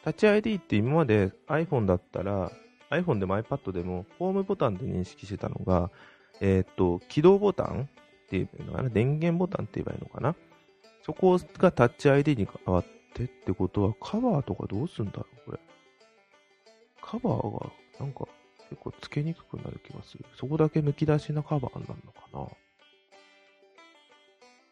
[0.02, 2.50] タッチ ID って今まで iPhone だったら、
[2.90, 5.90] iPhone でも iPad でも、ホームボタンで認識してたのが、
[6.40, 8.88] えっ、と、起動ボタンって言えばいいのかな？
[8.88, 10.34] 電源ボタンって言えばいいのかな？
[11.02, 12.84] そこがタッチ ID に変わっ
[13.18, 15.58] てってことは、カバーとかどうすんだろうこれ。
[17.02, 18.26] カバーが、なんか、
[18.70, 20.24] 結構つけにくくなる気がする。
[20.36, 22.40] そこだけ剥き出しなカバーになるのかな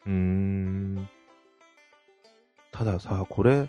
[0.06, 1.08] うーん。
[2.70, 3.68] たださ、これ、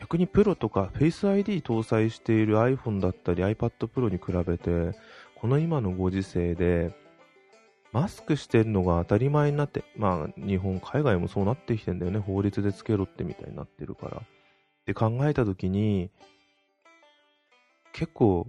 [0.00, 4.98] 逆にプロとか Face ID 搭載している iPhone だったり iPad Pro に比べて、
[5.36, 6.92] この今のご時世で、
[7.94, 12.18] マスクしてるのが当たり前になって、まあ日本、海外もそうなってきてんだよね。
[12.18, 14.16] 法律でつけろってみたいになってるから。
[14.16, 14.20] っ
[14.84, 16.10] て考えたときに、
[17.92, 18.48] 結構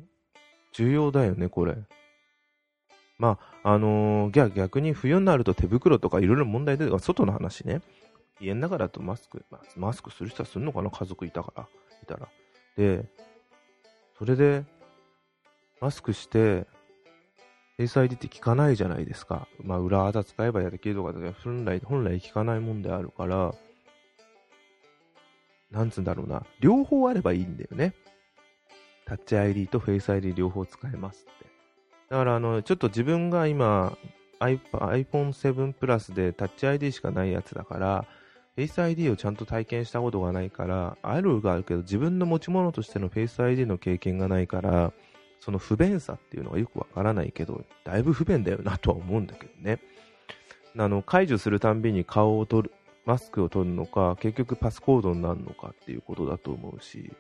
[0.74, 1.78] 重要だよね、これ。
[3.20, 7.84] まあ、あのー、逆に冬になると手袋とかいろいろ問題で、外の話ね。
[8.42, 9.46] 家の中だとマスク、
[9.78, 10.90] マスクする人はするのかな？
[10.90, 11.68] 家族いたから、
[12.02, 12.28] いたら。
[12.76, 13.06] で、
[14.18, 14.66] それで、
[15.80, 16.66] マスクして、
[17.78, 19.48] フェイス ID って効かないじゃないですか。
[19.62, 23.54] まあ、裏技使えばやるけど、本来、本来効かないもんであるから、
[25.72, 26.46] なんつうんだろうな。
[26.62, 27.94] 両方あればいいんだよね。
[29.06, 31.46] タッチ ID とフェイス ID 両方使えますって。
[32.10, 33.98] だから、あの、ちょっと自分が今、
[34.40, 38.06] iPhone7 プラスでタッチ ID しかないやつだから、
[38.56, 44.94] Face ID をちゃんと体験したことがないから、あるがあるけど、自分の持ち物としての Face ID の経験がないから、
[45.46, 49.80] その不便さっていうのがよくわからないけど、だいぶ不便だよなとは思うんだけどね。
[50.76, 52.74] あの解除するたんびに顔を取る、
[53.06, 57.14] マスクを取るのか、結局パスコードになるのかっていうことだと思うし、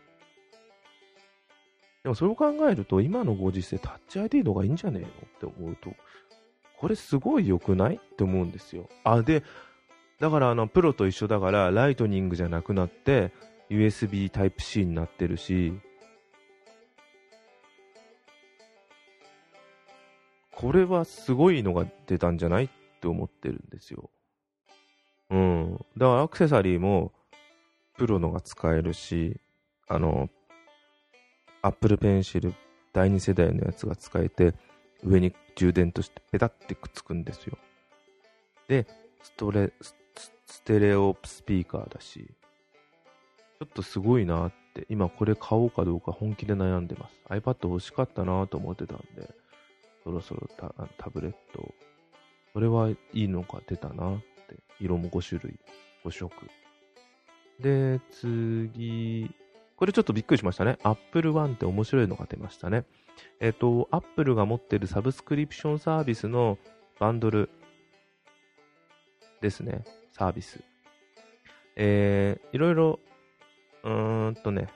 [2.01, 5.11] でもそれを考えると、今のご時世、タッチ ID の方がいいんじゃねえのっ
[5.53, 5.91] て思うと、
[6.79, 8.89] これすごい良くないって思うんですよ。
[9.03, 9.43] あ、で、
[10.19, 13.31] だからあの、プロと一緒だから、ライトニングじゃなくなって、
[13.69, 15.73] USB Type-C になってるし、
[20.55, 22.69] これはすごいのが出たんじゃないっ
[23.01, 24.09] て思ってるんですよ。
[25.29, 25.73] うん。
[25.97, 27.11] だからアクセサリーも、
[27.97, 29.39] プロのが使えるし、
[29.87, 30.29] あの、
[31.61, 32.53] Apple Pencil
[32.93, 34.53] 第2世代のやつが使えて、
[35.03, 37.57] 上に充電としてペタってくっつくんですよ。
[38.67, 38.87] で、
[39.21, 42.29] ストレ、ステレオスピーカーだし、
[43.59, 47.21] ちょっとすごいなって、今これ買おうかどうか本気で悩んでます。
[47.29, 49.29] iPad 欲しかったなと思ってたんで、
[50.05, 51.73] そろそろタタブレット、
[52.53, 54.25] それはいいのが出たなって。
[54.79, 55.59] 色も5種類、
[56.05, 56.31] 5色。
[57.59, 59.31] で、次、
[59.75, 60.77] これちょっとびっくりしましたね。
[60.83, 62.85] Apple One って面白いのが出ましたね。
[63.39, 66.59] えっ、と、Apple が持ってるサブスクリプションサービスの
[66.99, 67.49] バンドル
[69.41, 69.83] ですね。
[70.11, 70.61] サービス。
[71.75, 72.99] えー、いろいろ、
[73.83, 74.67] うーんとね、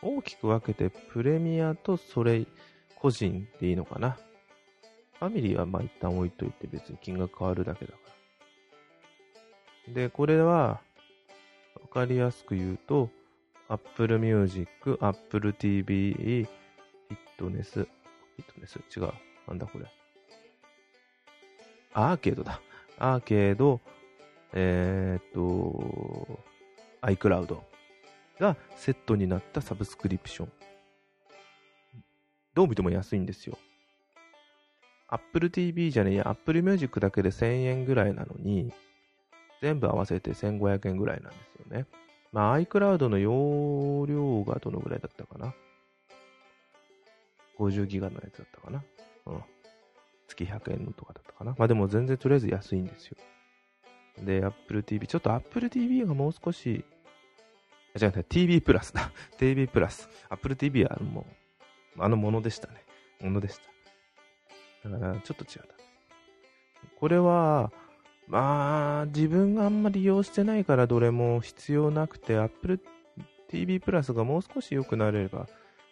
[0.00, 2.46] 大きく分けてプレミアとそれ
[2.94, 4.16] 個人でいいのかな。
[5.20, 7.98] ファミリーはまあ一旦置いといて別に金額変わるだけだか
[9.86, 9.94] ら。
[9.94, 10.80] で、これは、
[11.80, 13.10] わかりやすく言うと、
[13.68, 19.12] Apple Music、Apple TV、フィットネス、フィットネス違う。
[19.46, 19.84] なんだこれ。
[21.92, 22.60] アーケードだ。
[22.98, 23.80] アーケード、
[24.54, 26.40] えー、っと、
[27.02, 27.58] iCloud
[28.38, 30.52] がセットになったサブスクリプション。
[32.54, 33.58] どう見ても安いんですよ。
[35.10, 38.72] Apple TV じゃねえや、Apple Music だけで1000円ぐらいなのに、
[39.60, 41.86] 全部合わせて1500円ぐらいなんですよね。
[42.32, 45.52] まあ iCloud の容量がどのぐらいだったかな
[47.58, 48.84] ?50 ギガのやつだったかな
[49.26, 49.42] うん。
[50.28, 53.16] 月100円のとかだったかなまあでも全然とりあえず安いんですよ。
[54.22, 55.06] で、Apple TV。
[55.08, 56.84] ちょっと Apple TV がもう少し、
[58.00, 59.10] あ、違う、TV プラスだ。
[59.38, 60.08] TV プラス。
[60.28, 61.26] Apple TV はも
[61.96, 62.84] う、あのものでしたね。
[63.20, 63.79] ものでした。
[64.84, 65.74] だから、ちょっと違った。
[66.96, 67.72] これは、
[68.26, 72.80] まあ、自分があんまり利用してないからどれも必要なくて、Apple
[73.48, 75.48] TV プラスがもう少し良くなれれば、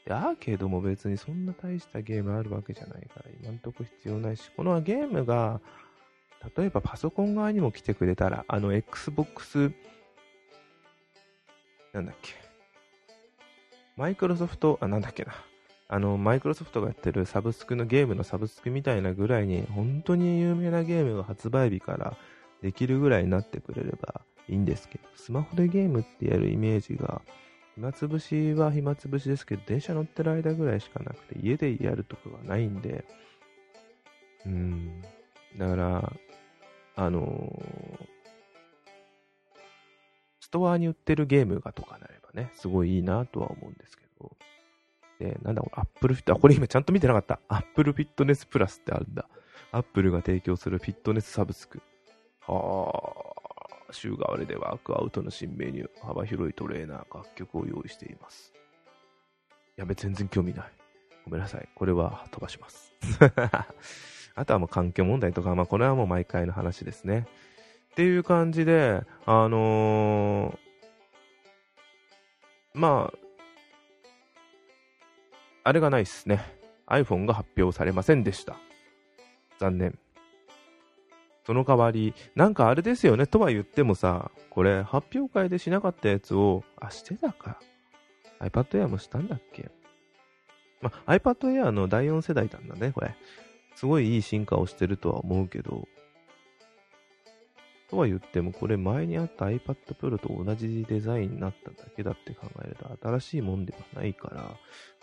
[0.09, 5.61] アーケードも別にそんな大したゲームあるわけじゃないから、今んとこ必要ないし、このゲームが、
[6.57, 9.73] 例えばパソコン側にも来てくれたら、あの Xbox、
[11.93, 12.35] なんだっけ、
[13.97, 15.33] マイクロソフト、あ、なんだっけな、
[15.91, 22.17] あの、マイクロソフトがやってるサブスクのゲームのサブスクみたいなぐらいに、本当に有名なゲームが発売日から
[22.61, 27.23] できるぐらいになってくれればいいんですけど、スマホでゲームってやるイメージが、
[27.75, 33.07] 暇つぶしは暇つぶしですけど、電車乗ってる間ぐらいしかなくて、家でやるとかがないんで、
[34.45, 35.03] うん、
[35.57, 36.13] だから、
[36.97, 38.07] あのー、
[40.41, 44.37] ストアに売ってるゲームがとかなればね、すごいいいなとは思うんですけど、
[45.19, 47.41] で、なんだこれ、 Apple Fit、あ、これ今ちゃんと見てなかった。
[47.49, 49.29] Apple Fitness Plus ってあるんだ。
[49.73, 51.83] アップルが提供するフィットネスサブスク。
[52.47, 53.35] は
[53.89, 58.53] あ、週替わりでワークアウトの新メニュー、幅広いトレーナー、楽曲を用意しています。
[59.77, 60.73] やべ、全然興味ない。
[61.25, 61.69] ごめんなさい。
[61.75, 62.93] これは飛ばします。
[64.35, 67.27] あとはもう環境問題とか、まあこれはもう毎回の話ですね。
[67.93, 70.59] っていう感じで、あのー、
[72.75, 73.28] まあ、
[75.69, 76.41] あれがないっすね。
[76.87, 78.57] iPhone が発表されませんでした。
[79.59, 79.99] 残念。
[81.45, 87.61] その代わり、なんかあれですよね、とは言ってもさ、これ、発表会でしなかったやつを、あ、してたか。
[88.41, 89.71] iPad Air もしたんだっけ
[90.81, 93.15] ま、iPad Air の第4世代なんだね、これ。
[93.75, 95.87] すごいいい進化をしてるとは思うけど、
[97.91, 104.57] とは言っても、これ前にあった iPad Pro と同じデザインになっただけだって考えると、新しいもんではないから、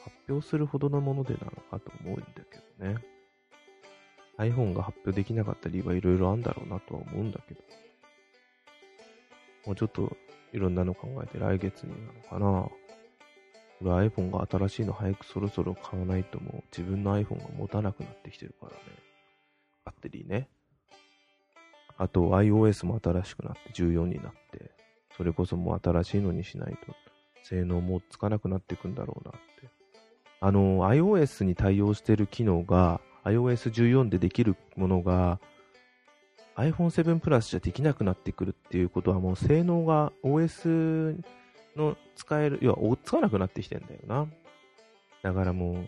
[0.05, 2.99] 発表するほどのものでなのかと思うんだけどね。
[4.37, 7.61] iPhone が発表できなかった理由はいろいろあるんだろうなとは思うんだけど。
[9.65, 10.15] もうちょっと
[10.53, 12.69] いろんなの考えて来月になのかな。
[13.81, 18.77] 俺 iPhone が新しいの早くそろそろ買わないともう自分の iPhone が持たなくなってきてるからね。
[19.83, 20.47] バッテリーね。
[21.97, 24.71] あと iOS も新しくなって14になって、
[25.17, 26.93] それこそもう新しいのにしないと
[27.43, 29.74] 性能もつかなくなっていくんだろうなって。
[30.39, 35.39] あの、iOS に対応している機能が iOS14 でできるものが
[36.55, 41.21] iPhone7 プラスじゃできなくなってくるっていうことはもう性能が OS
[41.75, 44.27] の使える、要は追っつかなくなってきてんだよな。
[45.21, 45.87] だからもう、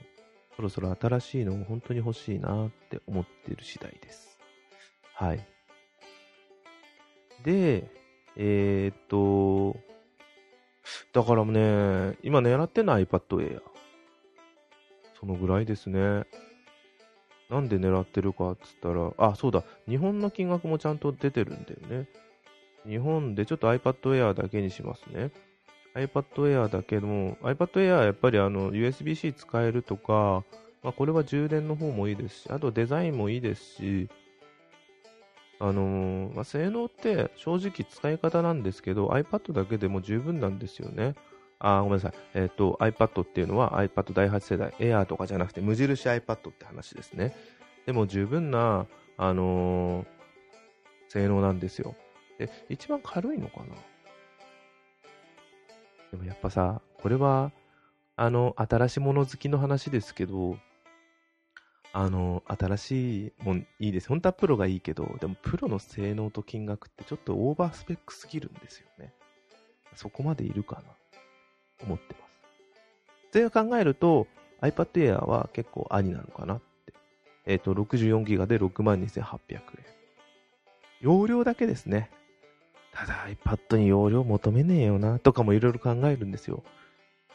[0.55, 4.37] そろそろ新しいのを本当に欲しいなって思っている次第です。
[5.13, 5.47] はい。
[7.43, 7.89] で、
[8.35, 9.79] えー、っと、
[11.13, 13.61] だからね、今狙ってんのは iPad Air。
[15.19, 16.25] そのぐらいですね。
[17.49, 22.07] なんで狙ってるかっつったら、あ、そうだ、日本の金額もちゃんと出てるんだよね。
[22.85, 25.31] 日本でちょっと iPad Air だけにしますね。
[25.95, 30.43] iPad Air だけども、iPad Air はやっぱりあの USB-C 使えるとか、
[30.83, 34.09] まあ、これは充電の方もいいですし、あとデザインもいいですし、
[35.59, 41.15] あのー、まあ、性能って正直使い方なんですけど、iPad だけでも十分なんですよね。
[41.59, 42.13] あ、ごめんなさい。
[42.33, 47.35] えっ、ー、と、iPad っていうのは iPad 第8世代、Air とかじゃなくて無印 iPad って話ですね。
[47.85, 48.85] でも十分な、
[49.17, 50.05] あのー、
[51.09, 51.95] 性能なんですよ。
[52.37, 53.65] で、一番軽いのかな？
[56.11, 57.51] でもやっぱさ、これは、
[58.15, 60.57] あの、新しいもの好きの話ですけど、
[61.93, 64.09] あの、新しいもんいいです。
[64.09, 69.13] 本当はプロがいいけど、でもプロの性能と金額ってちょっとオーバースペックすぎるんですよね。
[69.95, 70.81] そこまでいるかな、
[71.83, 72.41] 思ってます。
[73.31, 74.27] それを考えると、
[74.61, 76.93] iPad Air は結構ありなのかなって。
[77.45, 79.61] えっ、ー、と、64GB で62,800円。
[81.01, 82.09] 容量だけですね。
[82.93, 86.63] ただ iPad に容量求めねえよな、とかもいろいろ考えるんですよ。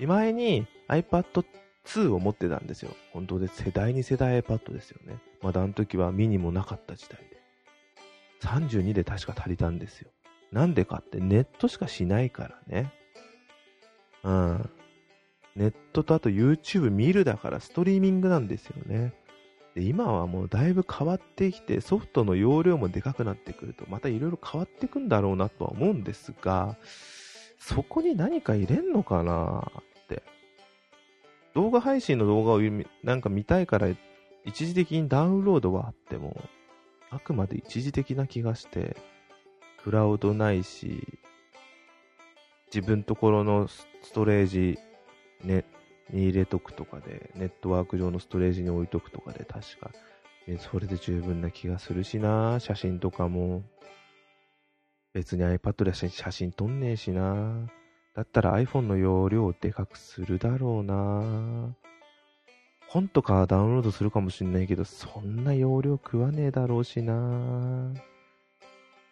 [0.00, 1.44] 前に iPad
[1.84, 2.90] 2を持ってたんですよ。
[3.12, 5.18] 本当で世代に世代 iPad ですよね。
[5.40, 7.40] まだあの時はミニもなかった時代で。
[8.42, 10.10] 32で確か足りたんですよ。
[10.50, 12.92] なんでかってネットしかしないからね。
[14.24, 14.70] うん。
[15.54, 19.14] ネットとあと YouTube 見るだからストリーミングなんですよね。
[19.74, 26.76] で今はもうだいぶ変わってきてソフトの容量もでかくなってくるとまたいろいろ変わってくんだろうなとは思うんですが
[27.58, 30.22] そこに何か入れんのかなって
[31.54, 32.60] 動画配信の動画を
[33.02, 33.88] なんか見たいから
[34.44, 36.36] 一時的にダウンロードはあっても、
[37.10, 38.96] あくまで一時的な気がして、
[39.82, 41.06] クラウドないし、
[42.74, 44.78] 自分ところのストレージ、
[45.44, 45.64] ね、
[46.10, 49.90] に入れとくとかで、ネットワーク上のストレージに置いとくとかで、確か、
[50.58, 53.62] それで十分な気がするしな、写真とかも。
[55.12, 57.68] 別に iPad で写真撮んねえしな。
[58.14, 61.74] だったら iPhone の容量をでかくするだろうな
[62.88, 67.92] 本とかダウンロードするかもしんないけど、そんな容量食わねえだろうしな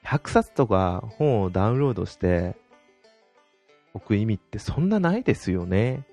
[0.04, 2.56] 100冊とか本をダウンロードして
[3.94, 6.04] 置く意味ってそんなないですよね。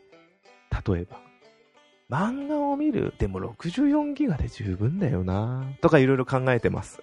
[0.88, 1.28] 例えば。
[2.10, 7.02] 漫画を見るでも64ギガで十分だよなとかいろいろ考えてます。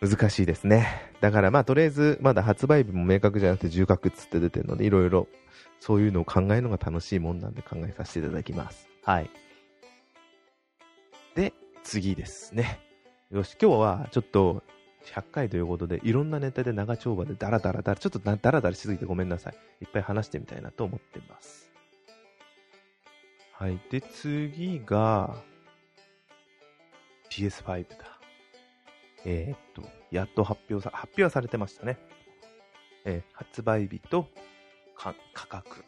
[0.00, 1.12] 難しいですね。
[1.20, 5.28] だからまあとりあえずまだ発売日も明確じゃなくて重確っつって出てるのでいろいろ
[5.78, 8.88] そういうのを考えるのが楽しいもんなんで考えさせていただきます。
[9.04, 9.30] はい。
[11.34, 11.52] で、
[11.84, 12.80] 次ですね。
[13.30, 14.62] よし、今日はちょっと
[15.14, 19.54] 100回ということでいろんなネタで長丁場でダラダラダラ、ちょっとダラダラしすぎてごめんなさい。
[19.82, 21.70] いっぱい話してみたいなと思ってます。
[23.52, 23.78] はい。
[23.90, 25.36] で、次が
[27.30, 28.20] PS5 だ。
[29.24, 31.98] えー、っと、やっと発表さ、発表はされてましたね。
[33.04, 34.28] えー、発売日と
[34.94, 35.14] 価
[35.46, 35.84] 格。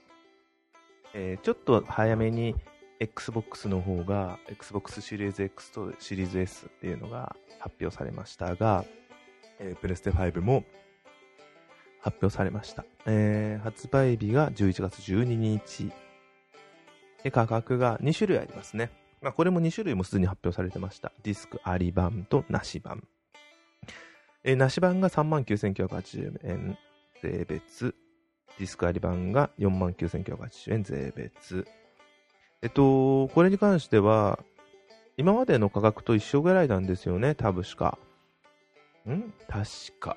[1.15, 2.55] えー、ちょっと早めに
[3.01, 8.85] Xbox の方が、Xbox シリーズ X とシリーズ S っていうのが発表されましたが、
[9.63, 10.65] えー、プレステ5も
[12.01, 12.85] 発表されました。
[13.07, 15.93] えー、発売日が11月12日。
[17.23, 18.91] で、価格が2種類ありますね。
[19.21, 21.13] まあ、これも2種類もすでに発表されてました。
[21.23, 23.07] ディスクあり版となし版。
[24.43, 26.77] えー、なし版が39,980円
[27.23, 27.95] 税別。
[28.59, 31.65] ディスクあり版が49,980円税別。
[32.63, 34.41] えっと、これに関しては、
[35.17, 37.99] 今までの価格と一緒ぐらいなんですよね、多分しか。
[39.11, 39.33] ん？
[39.49, 39.67] 確
[39.99, 40.17] か。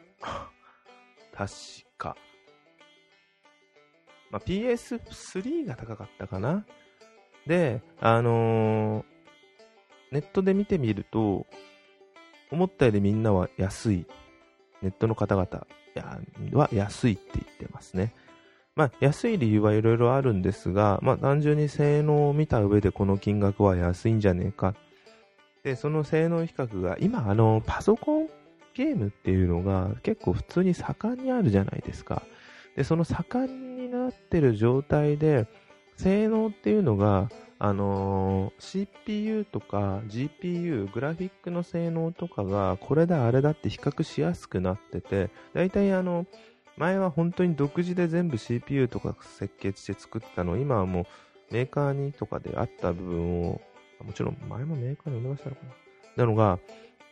[1.33, 1.51] 確
[1.97, 2.15] か。
[4.31, 6.65] まあ、PS3 が高かったかな。
[7.47, 9.05] で、あのー、
[10.11, 11.45] ネットで見てみると、
[12.51, 14.05] 思ったよりみんなは安い。
[14.81, 15.67] ネットの方々
[16.53, 18.13] は安いって言ってますね。
[18.75, 24.75] まあ、安い理由はいろいろあるんですが、まあ、単純に性能を見た上でこの金額は安いんじゃねえか。
[25.63, 28.29] で、その性能比較が、今、あの、パソコン
[28.75, 32.21] ゲームっていうのが結構普通に盛んにあるじゃないですか。
[32.75, 35.47] で、その盛んになってる状態で、
[35.95, 46.25] 性能っていうのが、あのー、CPU とか GPU、グラフィックの性能とかがこれだあれだって比較しやすくなってて、大体あの、
[46.75, 51.07] 前は本当に独自で全部 CPU とか設計して作ったの今はも
[51.49, 53.61] うメーカーにとかであった部分を、
[54.03, 55.71] もちろん前もメーカーにお願いしたのかな。
[56.17, 56.59] なのが、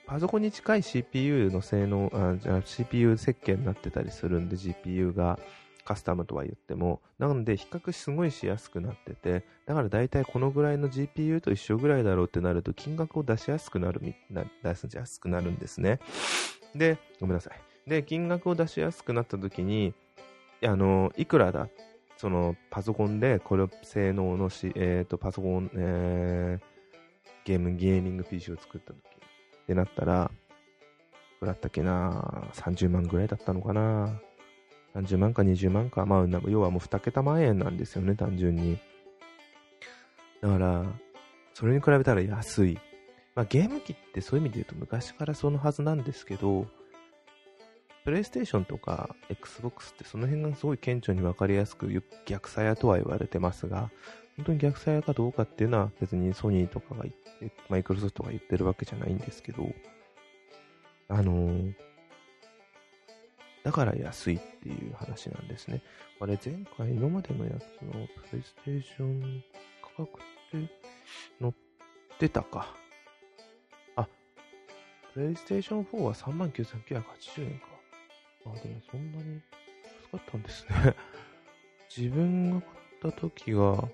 [0.06, 5.40] パソコンに近い CPU の性能、あじゃ CPU 設計になってたりするんで GPU が。
[5.86, 14.02] カスタムとは言っても、なので比較すごいしやすくなってて、だから大体このぐらいの GPU と一緒ぐらいだろうってなると金額を出しやすくなる、
[14.64, 16.00] 出しやすくなるんですね。
[16.76, 17.90] で、ごめんなさい。
[17.90, 19.94] で、金額を出しやすくなった時に、
[20.64, 21.68] あの、いくらだ？
[22.18, 26.66] そのパソコンでこれ性能のし、えっ、ー、と、パソコン、えー、
[27.44, 29.13] ゲーム、ゲーミング PC を作った時
[29.64, 30.32] ってなったら、
[31.38, 34.20] いくらったっけな30万ぐらいだったのかな
[34.96, 38.78] 30万か20万か、まあ、要はもう2桁万円なんですよね、単純に。
[40.42, 40.86] だから、
[41.54, 42.80] それに比べたら安い。
[43.36, 46.68] まあ、ゲーム機ってそういう意味で言うと昔からそのはずなんですけど、
[48.04, 53.90] プレイステーションとか Xbox ってその辺がすごい顕著に分かりやすく逆さやとは言われてますが、
[54.38, 59.70] 本当に逆さやかどうかっていうのは別にソニーとかが言って、マイクロソフトが言ってるわけじゃないんですけど、
[61.08, 61.74] あのー、
[63.64, 65.82] だから安いっていう話なんですね。
[66.20, 69.44] あれ、前回今までのやつのプレイステーション
[69.82, 70.22] 価格っ
[70.52, 70.74] て
[71.40, 71.54] 載っ
[72.18, 72.76] てたか。
[73.96, 74.08] あ、
[75.14, 77.68] プレイステーション4は39,980円か。
[78.48, 79.42] あ、でもそんなに
[80.02, 80.96] 安かったんですね。
[81.96, 83.88] 自分が買った時が、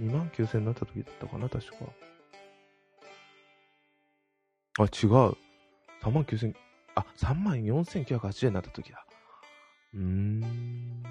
[0.00, 1.74] 2万9000円になった時だったかな、確か。
[4.78, 5.36] あ、違う。
[6.02, 6.54] 3万9000
[6.94, 9.04] あ、3万4980円になった時だ。
[9.94, 11.02] うーん。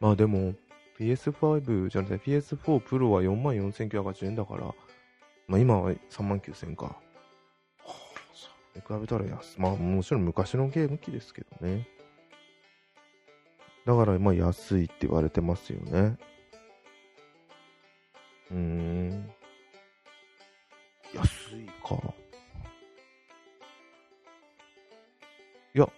[0.00, 0.54] まあでも、
[0.98, 4.74] PS5 じゃなくて PS4 Pro は4万4980円だから、
[5.46, 6.86] まあ今は3万9000円か。
[6.86, 6.92] は
[7.84, 7.90] あ、
[8.34, 11.86] それ比べたら安まあもちろん昔のゲーム機ですけどね。
[13.84, 16.16] だからまあ安いって言われてますよね。
[18.50, 19.30] うーん。
[21.14, 22.14] 安いか。
[25.74, 25.88] いや、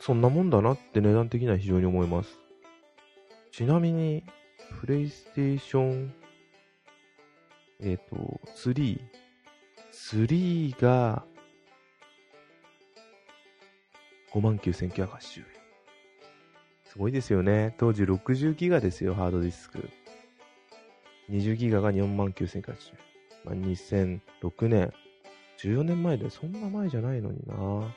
[0.00, 2.38] そんなもんだなって値段的には非常に思います。
[3.52, 4.24] ちなみに、
[4.80, 6.14] プレイステーション、
[7.80, 9.00] えっ、ー、と、3。
[9.92, 11.24] 3が、
[14.32, 15.65] 59,980円。
[16.96, 17.74] すごいですよね。
[17.76, 19.90] 当時60ギガですよ、ハードディスク。
[21.28, 22.98] 20ギガが49,980円。
[23.44, 24.90] まあ、2006年、
[25.58, 27.94] 14年前でそんな前じゃないのにな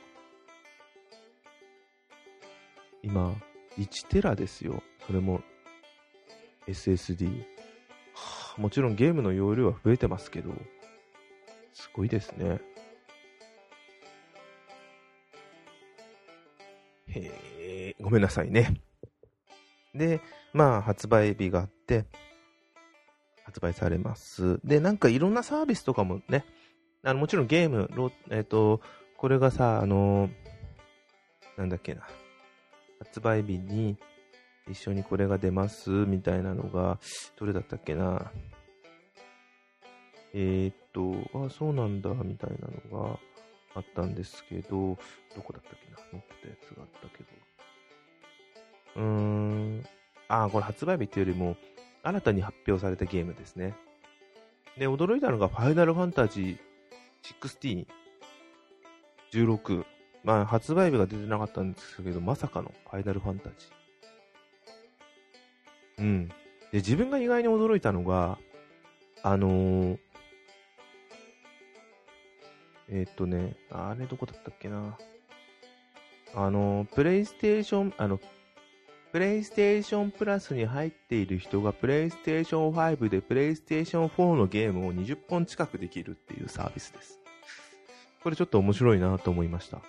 [3.01, 3.41] 今、
[3.77, 4.83] 1テラですよ。
[5.07, 5.39] それも
[6.67, 7.45] SSD。
[8.15, 10.51] はあ、もちろんゲームの容量は増えてますけど、
[11.71, 12.59] すごいですね。
[17.07, 18.81] へえ、ごめんなさいね。
[19.99, 20.21] で、
[20.53, 22.05] まあ、発売日があって、
[23.43, 24.59] 発売されます。
[24.63, 26.45] で、なんかいろんなサービスとかもね、
[27.03, 27.89] あのもちろんゲーム、
[28.29, 28.81] えっ、ー、と、
[29.17, 30.29] これがさ、あの
[31.57, 32.07] なんだっけな、
[32.99, 33.97] 発売日に
[34.69, 36.99] 一緒にこれが出ますみたいなのが、
[37.37, 38.31] どれだったっけな。
[40.33, 43.19] えー、っと、あ、そうなんだ、みたいなのが
[43.75, 44.97] あったんですけど、
[45.35, 47.48] どこだったっけな持ってたやつがあったけど。
[48.95, 49.85] うーん、
[50.27, 51.57] あ、これ発売日っていうよりも、
[52.03, 53.75] 新たに発表されたゲームですね。
[54.77, 56.57] で、驚いたのが、ファイナルファンタジー
[57.41, 57.85] 16、
[59.33, 59.85] 16。
[60.23, 66.01] まあ、発売日が出てなかったんですけど、まさかのファイナルファンタジー。
[66.01, 66.27] うん。
[66.27, 66.33] で、
[66.73, 68.37] 自分が意外に驚いたのが、
[69.23, 69.97] あのー、
[72.89, 74.97] えー、っとね、あれどこだったっけな。
[76.35, 78.19] あのー、プレイステーション、あの、
[79.11, 87.19] プレイステーションプラスに入っている人がプレイステーション5でプレイステーション4のゲームを20本近くできるっていうサービスです。
[88.23, 89.81] これちょっと面白いなと思いました。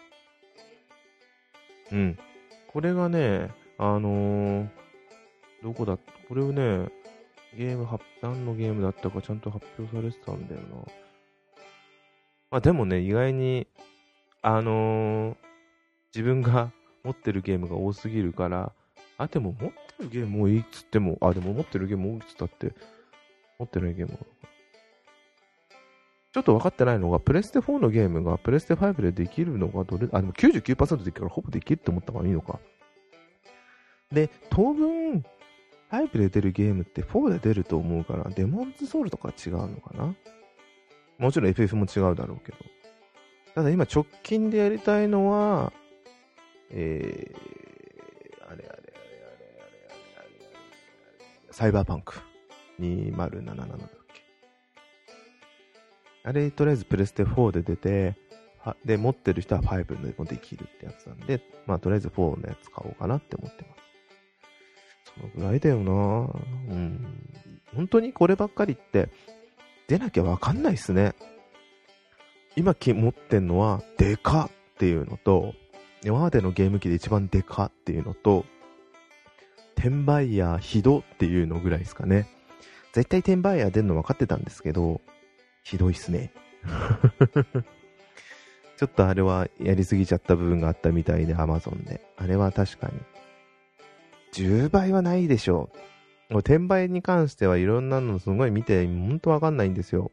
[1.92, 2.18] うん。
[2.68, 4.68] これがね、あのー、
[5.62, 5.98] どこだ、
[6.28, 6.88] これをね、
[7.58, 10.66] ゲーム発、何のゲームだったかちゃんと発表されてたんだよな。
[12.50, 13.66] まあでもね、意外に、
[14.40, 15.36] あのー、
[16.14, 16.72] 自分が
[17.04, 18.72] 持ってるゲームが多すぎるから、
[19.20, 22.72] あ、でも持ってるゲームもいっつっても、あ、でも持ってるゲーム多いっつったって、
[23.58, 24.18] 持ってないゲーム
[26.32, 32.60] ちょっと分かってないのが、プレステ4のゲームがプレステ5でできるのがどれ、あ、でも99%できるからほぼできるって思った方がいいのか。
[34.10, 35.24] で、当分、
[35.90, 40.14] 5で出るゲームって4で出ると思うから、デモンズソウルとか違うのかな
[41.18, 42.58] もちろん FF も違うだろうけど。
[43.54, 45.72] ただ今直近でやりたいのは、
[46.70, 47.69] えー、
[51.60, 52.14] サイバーパンク
[52.80, 53.78] 2077だっ
[54.14, 54.22] け。
[56.24, 58.16] あれ、とりあえずプレステ4で出て、
[58.60, 65.12] はで、持ってる人は5でもできるってやつなんで、まあ、とりあえず4のやつ買おうかなって思ってます。
[65.20, 67.30] そのぐらいだよなうん。
[67.76, 69.10] 本当にこればっかりって、
[69.86, 71.12] 出なきゃわかんないっすね。
[72.56, 75.52] 今持ってんのは、デカっていうのと、
[76.06, 78.46] 今までのゲーム機で一番デカっていうのと、
[79.80, 82.28] 転売ヤーひどっていうのぐらいですかね。
[82.92, 85.00] 絶対転売ヤー出るの分かってたんですけど、
[85.62, 86.34] ひどいっすね。
[88.76, 92.02] ちょっとあれはやりすぎちゃった部分があったみたいで、Amazon で。
[92.18, 92.92] あれは確かに。
[94.34, 95.70] 10倍はないでしょ
[96.28, 96.40] う。
[96.40, 100.12] 転売に関してはいろんなのすごい見て、ほんとわかんないんですよ。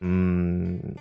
[0.00, 0.96] うーん。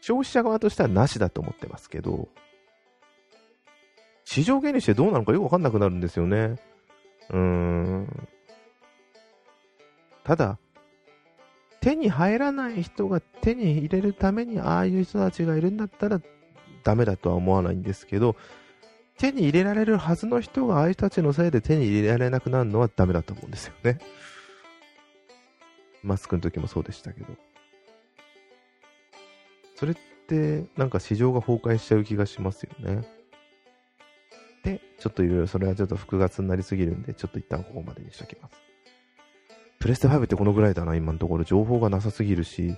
[0.00, 2.28] 消費者側としてはなしだと思ってますけど、
[4.26, 6.56] 市場原理してどうなのかよくわかんなくなるんですよね。
[7.30, 8.28] うーん。
[10.24, 10.58] ただ、
[11.80, 16.20] 手に入らない人が手に入れるためにああいう人たちがいるんだったら
[16.82, 18.34] ダメだとは思わないんですけど、
[19.16, 24.00] 手に入れられるはずの人がああいう人たちのせいで手に入れられなくなるのはダメだと思うんですよね。
[26.02, 27.28] マスクの時もそうでしたけど。
[29.76, 29.96] それっ
[30.26, 33.15] てなんか市場が崩壊しちゃう気がしますよね。
[34.66, 38.60] で、ちょっといろいろそれはちょっと複雑になりすぎるんで、ちょっと一旦ここまでにしときます。
[39.78, 41.44] プレステ5ってこのぐらいだな、今のところ。
[41.44, 42.74] 情報がなさすぎるし。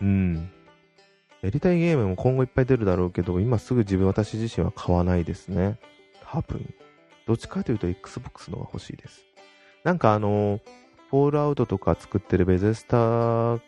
[0.00, 0.50] うん。
[1.40, 5.78] やりたいゲームも今後いっぱい出るだろうけど、今すぐ自分、私自身は買わないですね。
[6.24, 6.74] 多分。
[7.28, 9.24] どっちかというと Xbox の方が欲しいです。
[9.84, 10.60] なんかあの、
[11.10, 13.60] フォールアウトとか作ってるベゼスタ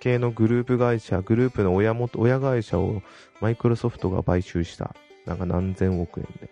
[0.00, 3.02] 系のグループ会社、グループの親元、親会社を
[3.40, 4.94] マイクロソフトが買収した。
[5.26, 6.46] なんか何千億円で。
[6.46, 6.48] っ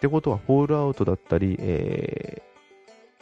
[0.00, 2.42] てことは、フォールアウトだったり、え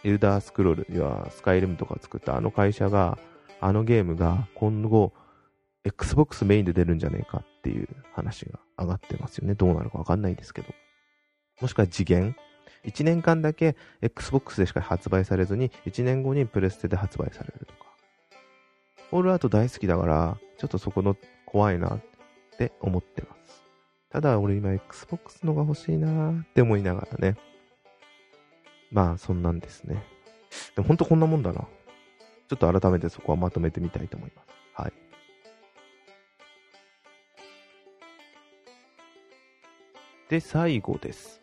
[0.05, 3.19] ー、エルダースクロール、要はスカイリムとか作ったあの会社が、
[3.61, 5.13] あのゲームが今後、
[5.85, 9.55] Xbox メインで出るんじゃねえかっていう話が上がってますよね。
[9.55, 10.69] どうなるかわかんないですけど。
[11.61, 12.37] もしくは次元
[12.85, 17.96] ?1 年間だけ Xbox でしか発売されずに、1年後にプレステで発売されるとか。
[19.11, 22.01] フォールアウト大好きだから、ちょっとそこの怖いなっ
[22.59, 23.63] て思ってます。
[24.11, 27.37] ただ俺今 Xbox のが欲しいなって思いながらね。
[28.91, 30.03] まあそんなんですね。
[30.75, 31.61] でも本当こんなもんだな。
[32.49, 34.49] ちょっと改めてそこはまとめてみたいと思います。
[34.75, 34.93] はい。
[40.29, 41.41] で、最後です。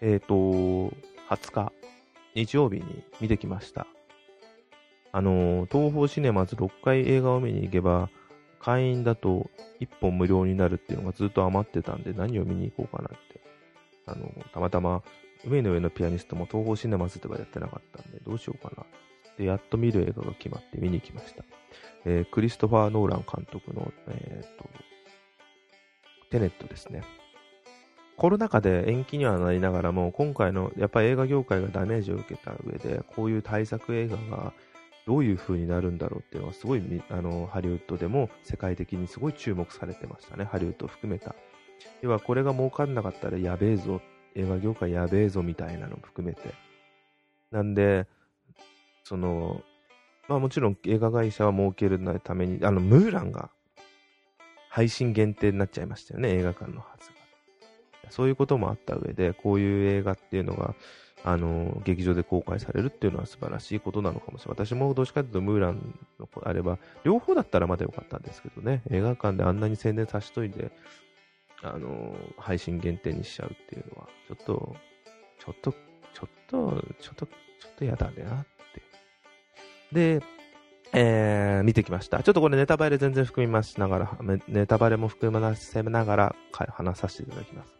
[0.00, 0.94] えっ、ー、と、
[1.28, 1.72] 20日、
[2.34, 3.86] 日曜日に見てきました。
[5.12, 8.10] あの、東方シネマズ6回映画を見に行けば、
[8.60, 9.50] 会員だと
[9.80, 13.40] 1本無料になるっていうのがずっと余ってたんで何を見に行こうかなって。
[14.06, 15.02] あの、たまたま
[15.44, 18.84] 海の上のピアニストも東方シネマズではやってなかったんでどうしようかな。
[19.36, 21.44] で、やっと見る映画が決まって見に来ました。
[22.04, 24.68] えー、クリストファー・ノーラン監督の、えっ、と、
[26.30, 27.02] テネットですね。
[28.16, 34.52] コロナ禍で延期にはなりながらも、今回のやっぱり映画業界がダメージを受けた上で、こういう対策映画が
[35.08, 41.34] どういう風になるんだろうっていうのはすごいあのハリウッドでも世界的にすごい注目されてましたね、ハリウッドを含めた。
[42.02, 44.02] 要はこれが儲かんなかったらやべえぞ、
[44.34, 46.52] 映画業界やべえぞみたいなのも含めて。
[47.50, 48.06] なんで、
[49.02, 49.62] その、
[50.28, 53.48] まあもちろん映画会社は儲けるために、あの、ムーランが
[54.68, 58.10] 配信限定になっちゃいましたよね、映画館のはずが。
[58.10, 60.74] そういうこともあった上で、こういう映画っていうのが、
[61.24, 64.66] あの、劇場で公開されるっていうのは素晴らしいことなのかもしれない。
[64.66, 70.70] 私もどっちかというとムーランの子あれば、両方だったらまだよかったんですけどね、映画館であんなに宣伝さしといて、
[71.62, 74.76] あの、配信限定にしちゃうっていうのは、ちょっと、
[75.38, 78.82] ちょっと、ちょっと、ちょっと、ちょっと嫌だねなって。
[79.92, 80.22] で、
[80.92, 82.22] えー、見てきました。
[82.22, 87.72] ちょっとこれネタバレ全然含みますながら、ネタバレも含ませながら話させていただきます。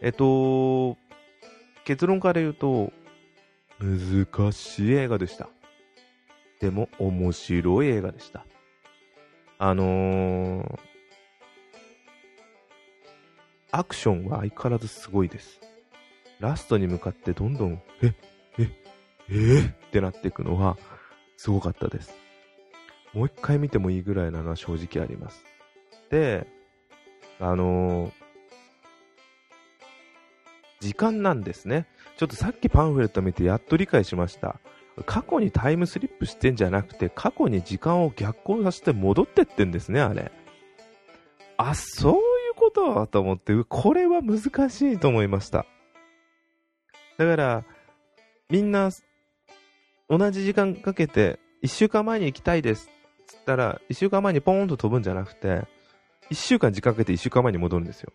[0.00, 0.96] えっと、
[1.84, 2.92] 結論から言うと、
[3.80, 5.48] 難しい映画でした。
[6.60, 8.46] でも、面白い映画でした。
[9.58, 10.78] あのー、
[13.72, 15.60] アクションは相変わらずすごいです。
[16.38, 18.14] ラストに向かってどんどん、え、
[18.58, 18.70] え、
[19.28, 20.76] えー、ってなっていくのは、
[21.36, 22.14] すごかったです。
[23.12, 25.44] もう一回見てもいいぐらいなのは正直あります。
[26.10, 26.46] で、
[27.40, 28.21] あのー、
[30.82, 31.86] 時間なんですね。
[32.16, 34.58] ちょっとさっきパンフレット見てやっと理解しました。
[35.06, 40.32] 過去にタイムスリップしてんじゃなくて、過去に時間を逆行させて戻ってってんですね、あれ。
[41.56, 42.20] あ、そういう
[42.56, 45.66] ことと思って、これは難しいと思いました。
[47.16, 47.64] だから、
[48.50, 48.90] みんな、
[50.10, 52.90] 同じ時間かけて、1週間前に行きたいです。
[53.26, 55.62] つったら、1週間前にポーンと飛ぶんじゃなくて、
[56.30, 58.12] 1週間時間かけて1週間前に戻るんですよ。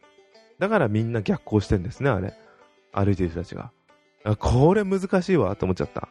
[0.59, 2.34] だからみんな逆行してんですね、あれ。
[2.91, 3.71] 歩いてる人たちが。
[4.39, 6.09] これ難しいわ、と思っちゃった。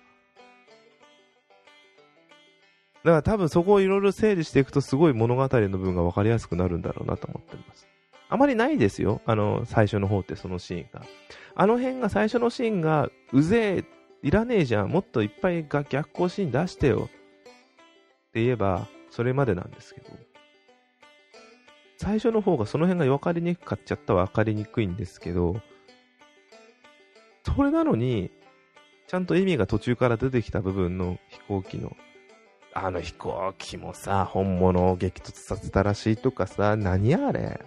[3.06, 7.86] だから多分そこをいろいろ整理していくとすごい物語の部分が分かりやすくなるんだろうなと思ってます。
[8.28, 9.20] あまりないですよ。
[9.26, 11.02] あの、最初の方ってそのシーンが。
[11.54, 13.84] あの辺が最初のシーンが、うぜえ、
[14.22, 14.88] いらねえじゃん。
[14.88, 17.08] もっといっぱいが逆行シーン出してよ。
[17.08, 20.08] って言えば、それまでなんですけど。
[21.98, 25.60] 最初の方がその辺が分かりにくかっちゃった分かりにくいんですけど、
[27.55, 28.32] それなのに、
[29.07, 31.97] ちゃんと意味が途中から出てきた部分の飛行機の、
[32.74, 37.64] あの飛行機もさ、本物を激突させたらしいとかさ、何あれ？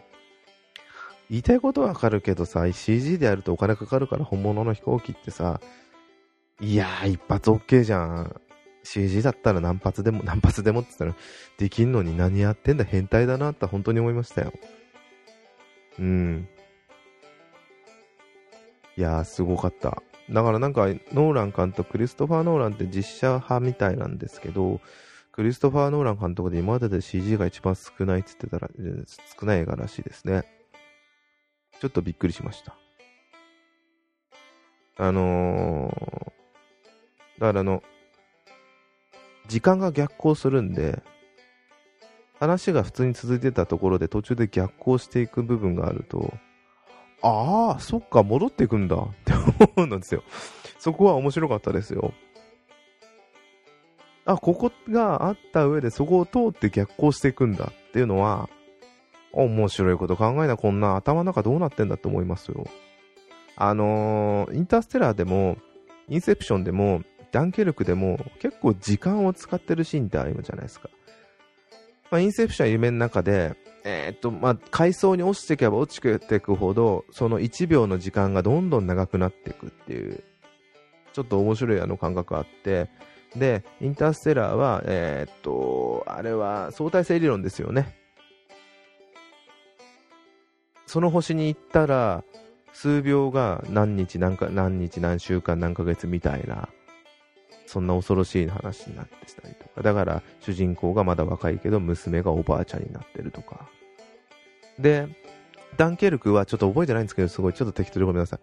[1.29, 5.61] 言いたいことはわかるけどさ、CG でやるとお金かかるから本物の飛行機ってさ、
[6.59, 8.41] いやー、一発 OK じゃん。
[8.83, 11.23] CG だったら何発でも、何発でもって言ったら、
[11.57, 14.51] できんのに何やってんだ、変態だなって本当に思いましたよ。
[15.99, 16.49] うん。
[18.99, 20.03] いやー、すごかった。
[20.29, 24.81] だからなんか、ノーラン監督、クリストファー・ノーランって実写派みたいなんですけど、
[25.31, 28.69] クリストファー・ノーラン監督で今までで CG が一番少ないって言ってたら、
[29.39, 30.43] 少ない映画らしいですね。
[31.79, 32.75] ちょっとびっくりしました。
[34.97, 37.81] あのー、だからあの、
[39.47, 41.01] 時間が逆行するんで、
[42.37, 46.33] 話が普通に続いてたところで途中で逆行していく部分があると、
[47.21, 50.23] ああ、そっか、戻っていくんだ って思うんですよ。
[50.77, 52.13] そこは面白かったですよ。
[54.25, 58.49] あ、ここがあった上でそこを通って逆行していくんだっていうのは、
[59.31, 62.65] 面白いこと考えな、こんな頭の中どうなってんだって思いますよ。
[63.55, 65.57] あのー、インターステラーでも、
[66.07, 67.01] インセプションでも、
[67.31, 70.89] ダンケルクでも結構時間を使ってるシーンってあるじゃないですか。
[72.09, 73.55] まあ、インセプションは夢の中で、
[73.89, 80.23] えー、っと、まあ、階層に落ちていけば落ちていくほど、その1秒の時間がどんどん長くなっていくっていう、
[81.13, 82.89] ちょっと面白いあの感覚があって、
[83.35, 87.95] で、インターステラーは、えー、っと、あれは相対性理論ですよね。
[90.85, 92.23] その星に行ったら、
[92.73, 96.69] 数秒が何日何か、何日何週間何ヶ月みたいな、
[97.65, 99.81] そんな恐ろしい話になってたりとか。
[99.81, 103.67] だから、主人公がまだ若いけど、娘がおばあちゃんになってるとか。
[104.79, 105.07] で、
[105.77, 108.39] ダンケルクはちょっと覚えてないんですけど、すごい、ちょっと適当でごめんなさ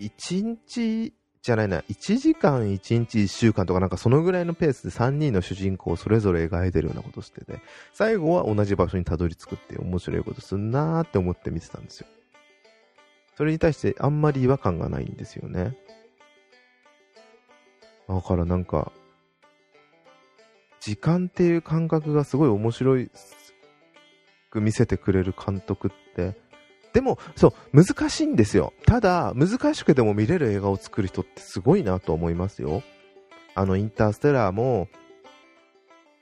[0.00, 0.06] い。
[0.06, 1.12] 1日
[1.42, 7.60] じゃないな、1時間、1日、1週間とかなんかそのぐらいのペースで3人の主人公をそれぞれ描いてるようなことしてて、
[7.92, 12.08] 最後は同じ場所にたどり着くって面白いことすんなーって思って見てたんですよ。
[13.36, 15.76] それに対してあんまり違和感がないんですよね。
[18.08, 18.92] だからなんか、
[20.80, 23.10] 時間っていう感覚がすごい面白い
[24.56, 26.34] く見せてくれる監督って
[26.96, 28.72] でも、そう、難しいんですよ。
[28.86, 32.82] ただ、難しくても見れる映画を作る人ってすごいなと思いますよ。
[33.54, 34.88] あの、インターステラーも、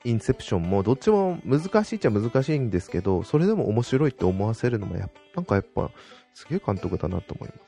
[0.02, 5.92] インセプションも、どっちも難しいっちゃ難しいんですけど、それでも面白いって思わせるのもや、なんかやっぱ、
[6.34, 7.60] すげえ監督だなと思います。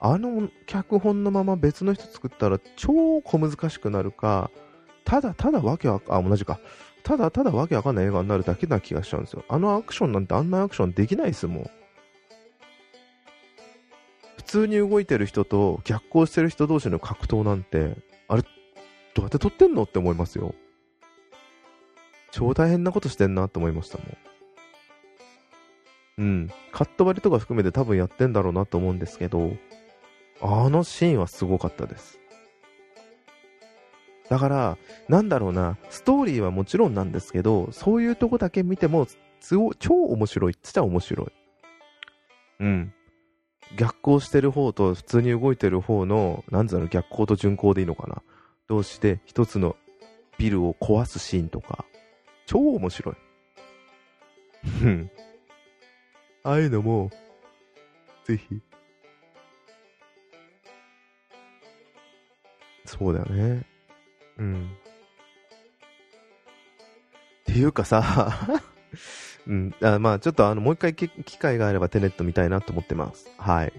[0.00, 4.50] あの脚本のまま別の人作ったら超小難しくなるか、
[5.04, 6.58] ただただわけわか、あ、同じか。
[7.08, 9.42] ただただわけわかんない映画になるだけな気がしちゃうんですよ。
[9.48, 11.70] あのアクションなんてあんなアクションできないですもん。
[14.36, 17.96] 普通に動いてる人と逆行してる人同士の格闘なんて、
[18.28, 18.48] あれ、ど
[19.16, 20.54] うやって撮ってんのって思いますよ。
[22.30, 24.16] 超大変なことしてんなって思いましたもん。
[26.18, 26.50] うん。
[26.72, 29.56] カット割りとか含めて多分やってんだろうなと思うんですけど、
[30.42, 32.17] あのシーンはすごかったです。
[34.28, 39.06] だから、なんだろうな、ストーリーはもちろんなんですけど、そういうとこだけ見ても、
[39.40, 41.32] 超面白いって言ったら面白い。
[42.60, 42.92] うん。
[43.76, 48.22] 逆行してる方と普通に動いてる方の、なんだろう、逆行と順行でいいのかな。
[48.66, 49.76] 同士で一つの
[50.38, 51.84] ビルを壊すシーンとか、
[52.46, 53.16] 超面白い。
[54.82, 55.10] うん。
[56.42, 57.10] ああいうのも、
[58.24, 58.60] ぜひ。
[62.84, 63.77] そうだよね。
[64.38, 64.70] うん。
[67.42, 68.60] っていうかさ
[69.46, 69.74] うん。
[69.82, 73.30] あまあ、ちょっとあの、もう一回機会があればテネット見たいなと思ってます。
[73.38, 73.72] はい。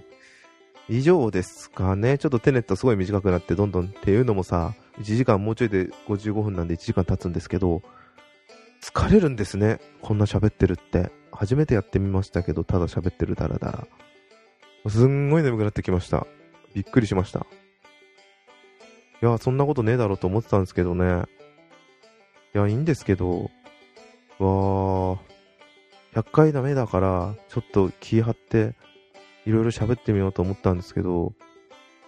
[0.89, 2.17] 以上ですかね。
[2.17, 7.83] ちょっとテネットすごい短くなって、どんどんっていうのもさ、1時間もうちょいで55分なんで1時間経つんですけど、
[8.81, 9.79] 疲れるんですね。
[10.01, 11.11] こんな喋ってるって。
[11.31, 13.87] 初めてやってみましたけど、ただ喋ってるだらだら。
[14.89, 16.25] すんごい眠くなってきました。
[16.73, 17.45] びっくりしました。
[19.21, 21.23] いや、そんなことねえだろうと思ってたんですけどね。
[22.55, 23.51] いや、いいんですけど、
[24.39, 25.17] わー、
[26.13, 28.75] 100回ダメだから、ちょっと気張って、
[29.45, 31.33] いろいろ喋ってみようと思ったんですけど、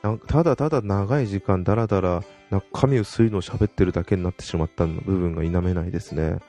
[0.02, 6.40] なんかただただ長い時間だらだら中身薄いのを喋ってるだけになってしまった部分が否めないですね。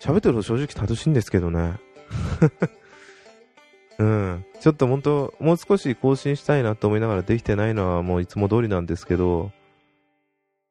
[0.00, 1.74] 喋ってると正直楽しいんですけどね。
[4.00, 4.44] うん。
[4.60, 9.52] ちょっと本当、もう少し更新したいなと思いながらできてないのはもういつも通りなんですけど、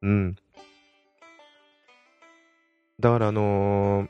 [0.02, 0.36] うん。
[3.00, 4.10] だからあのー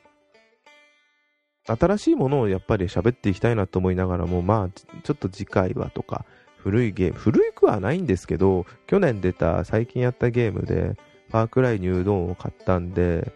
[1.65, 6.25] 新しいものをやっぱり喋っていきたいなと思いながらも、まあ、ちょっと次回はとか、
[6.57, 10.95] 古いゲーム、古くはないんですけど、去年出た、最近やったゲームで、
[11.29, 13.31] ファークライニュードーンを買ったんで、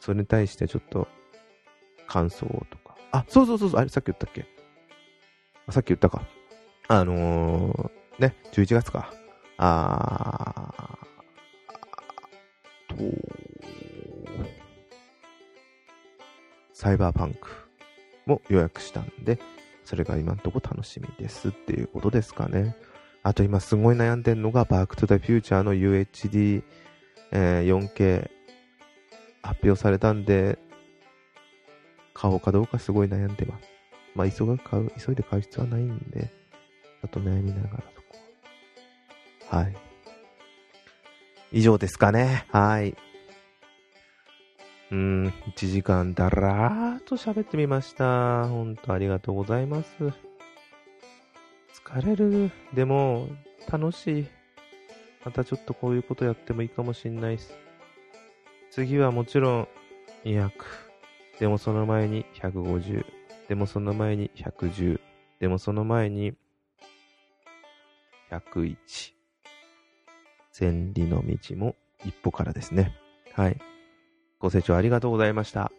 [0.00, 1.06] それに対してちょっと、
[2.08, 2.96] 感想とか。
[3.12, 4.55] あ、そうそうそうそう、あれさっき言ったっけ？
[5.70, 6.22] さっき言ったか。
[6.88, 9.12] あのー、ね、11月か。
[9.58, 13.02] あー、と、
[16.72, 17.48] サイバーパンク
[18.26, 19.40] も予約したんで、
[19.84, 22.76] それが今んとこ楽しみですっていうことですかね。
[23.24, 26.62] あと今すごい悩んでるのが、バックトゥザフューチャーの UHD、
[27.32, 28.30] えー 4K
[29.42, 30.58] 発表されたんで、
[32.14, 33.75] 買おうかどうかすごい悩んでます。
[34.16, 38.02] まあ、急が買う、急いで買う必要はないんで、ちょっと悩みながらそ
[39.50, 39.62] こは。
[39.64, 39.76] い。
[41.52, 42.46] 以上ですかね。
[42.50, 42.96] はい。
[44.90, 48.48] うん、1時間だらーっと喋ってみました。
[48.48, 49.88] ほんとありがとうございます。
[51.86, 52.50] 疲れる。
[52.72, 53.28] でも、
[53.70, 54.26] 楽しい。
[55.24, 57.52] またちょっとこういうことやってもいいかもしんないっす。
[58.70, 59.68] 次はもちろん
[60.24, 60.50] 200。
[61.40, 63.15] でもその前に150。
[63.48, 65.00] でもその前に110。
[65.40, 66.34] でもその前に
[68.30, 68.76] 101。
[70.52, 72.94] 千里の道も一歩からですね。
[73.32, 73.58] はい。
[74.38, 75.70] ご清聴ありがとうございました。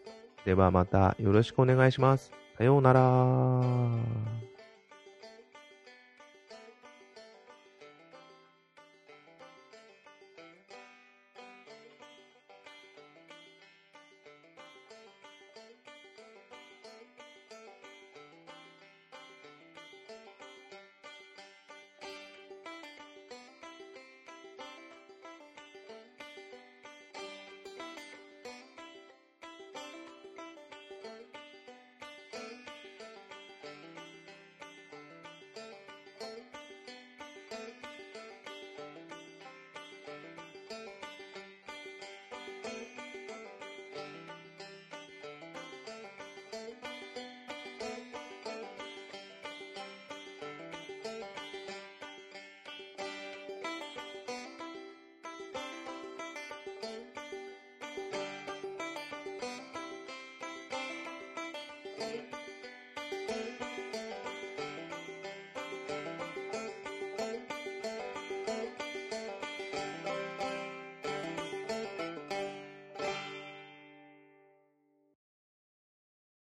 [0.44, 2.32] ではまたよろしくお願いします。
[2.56, 4.57] さようなら。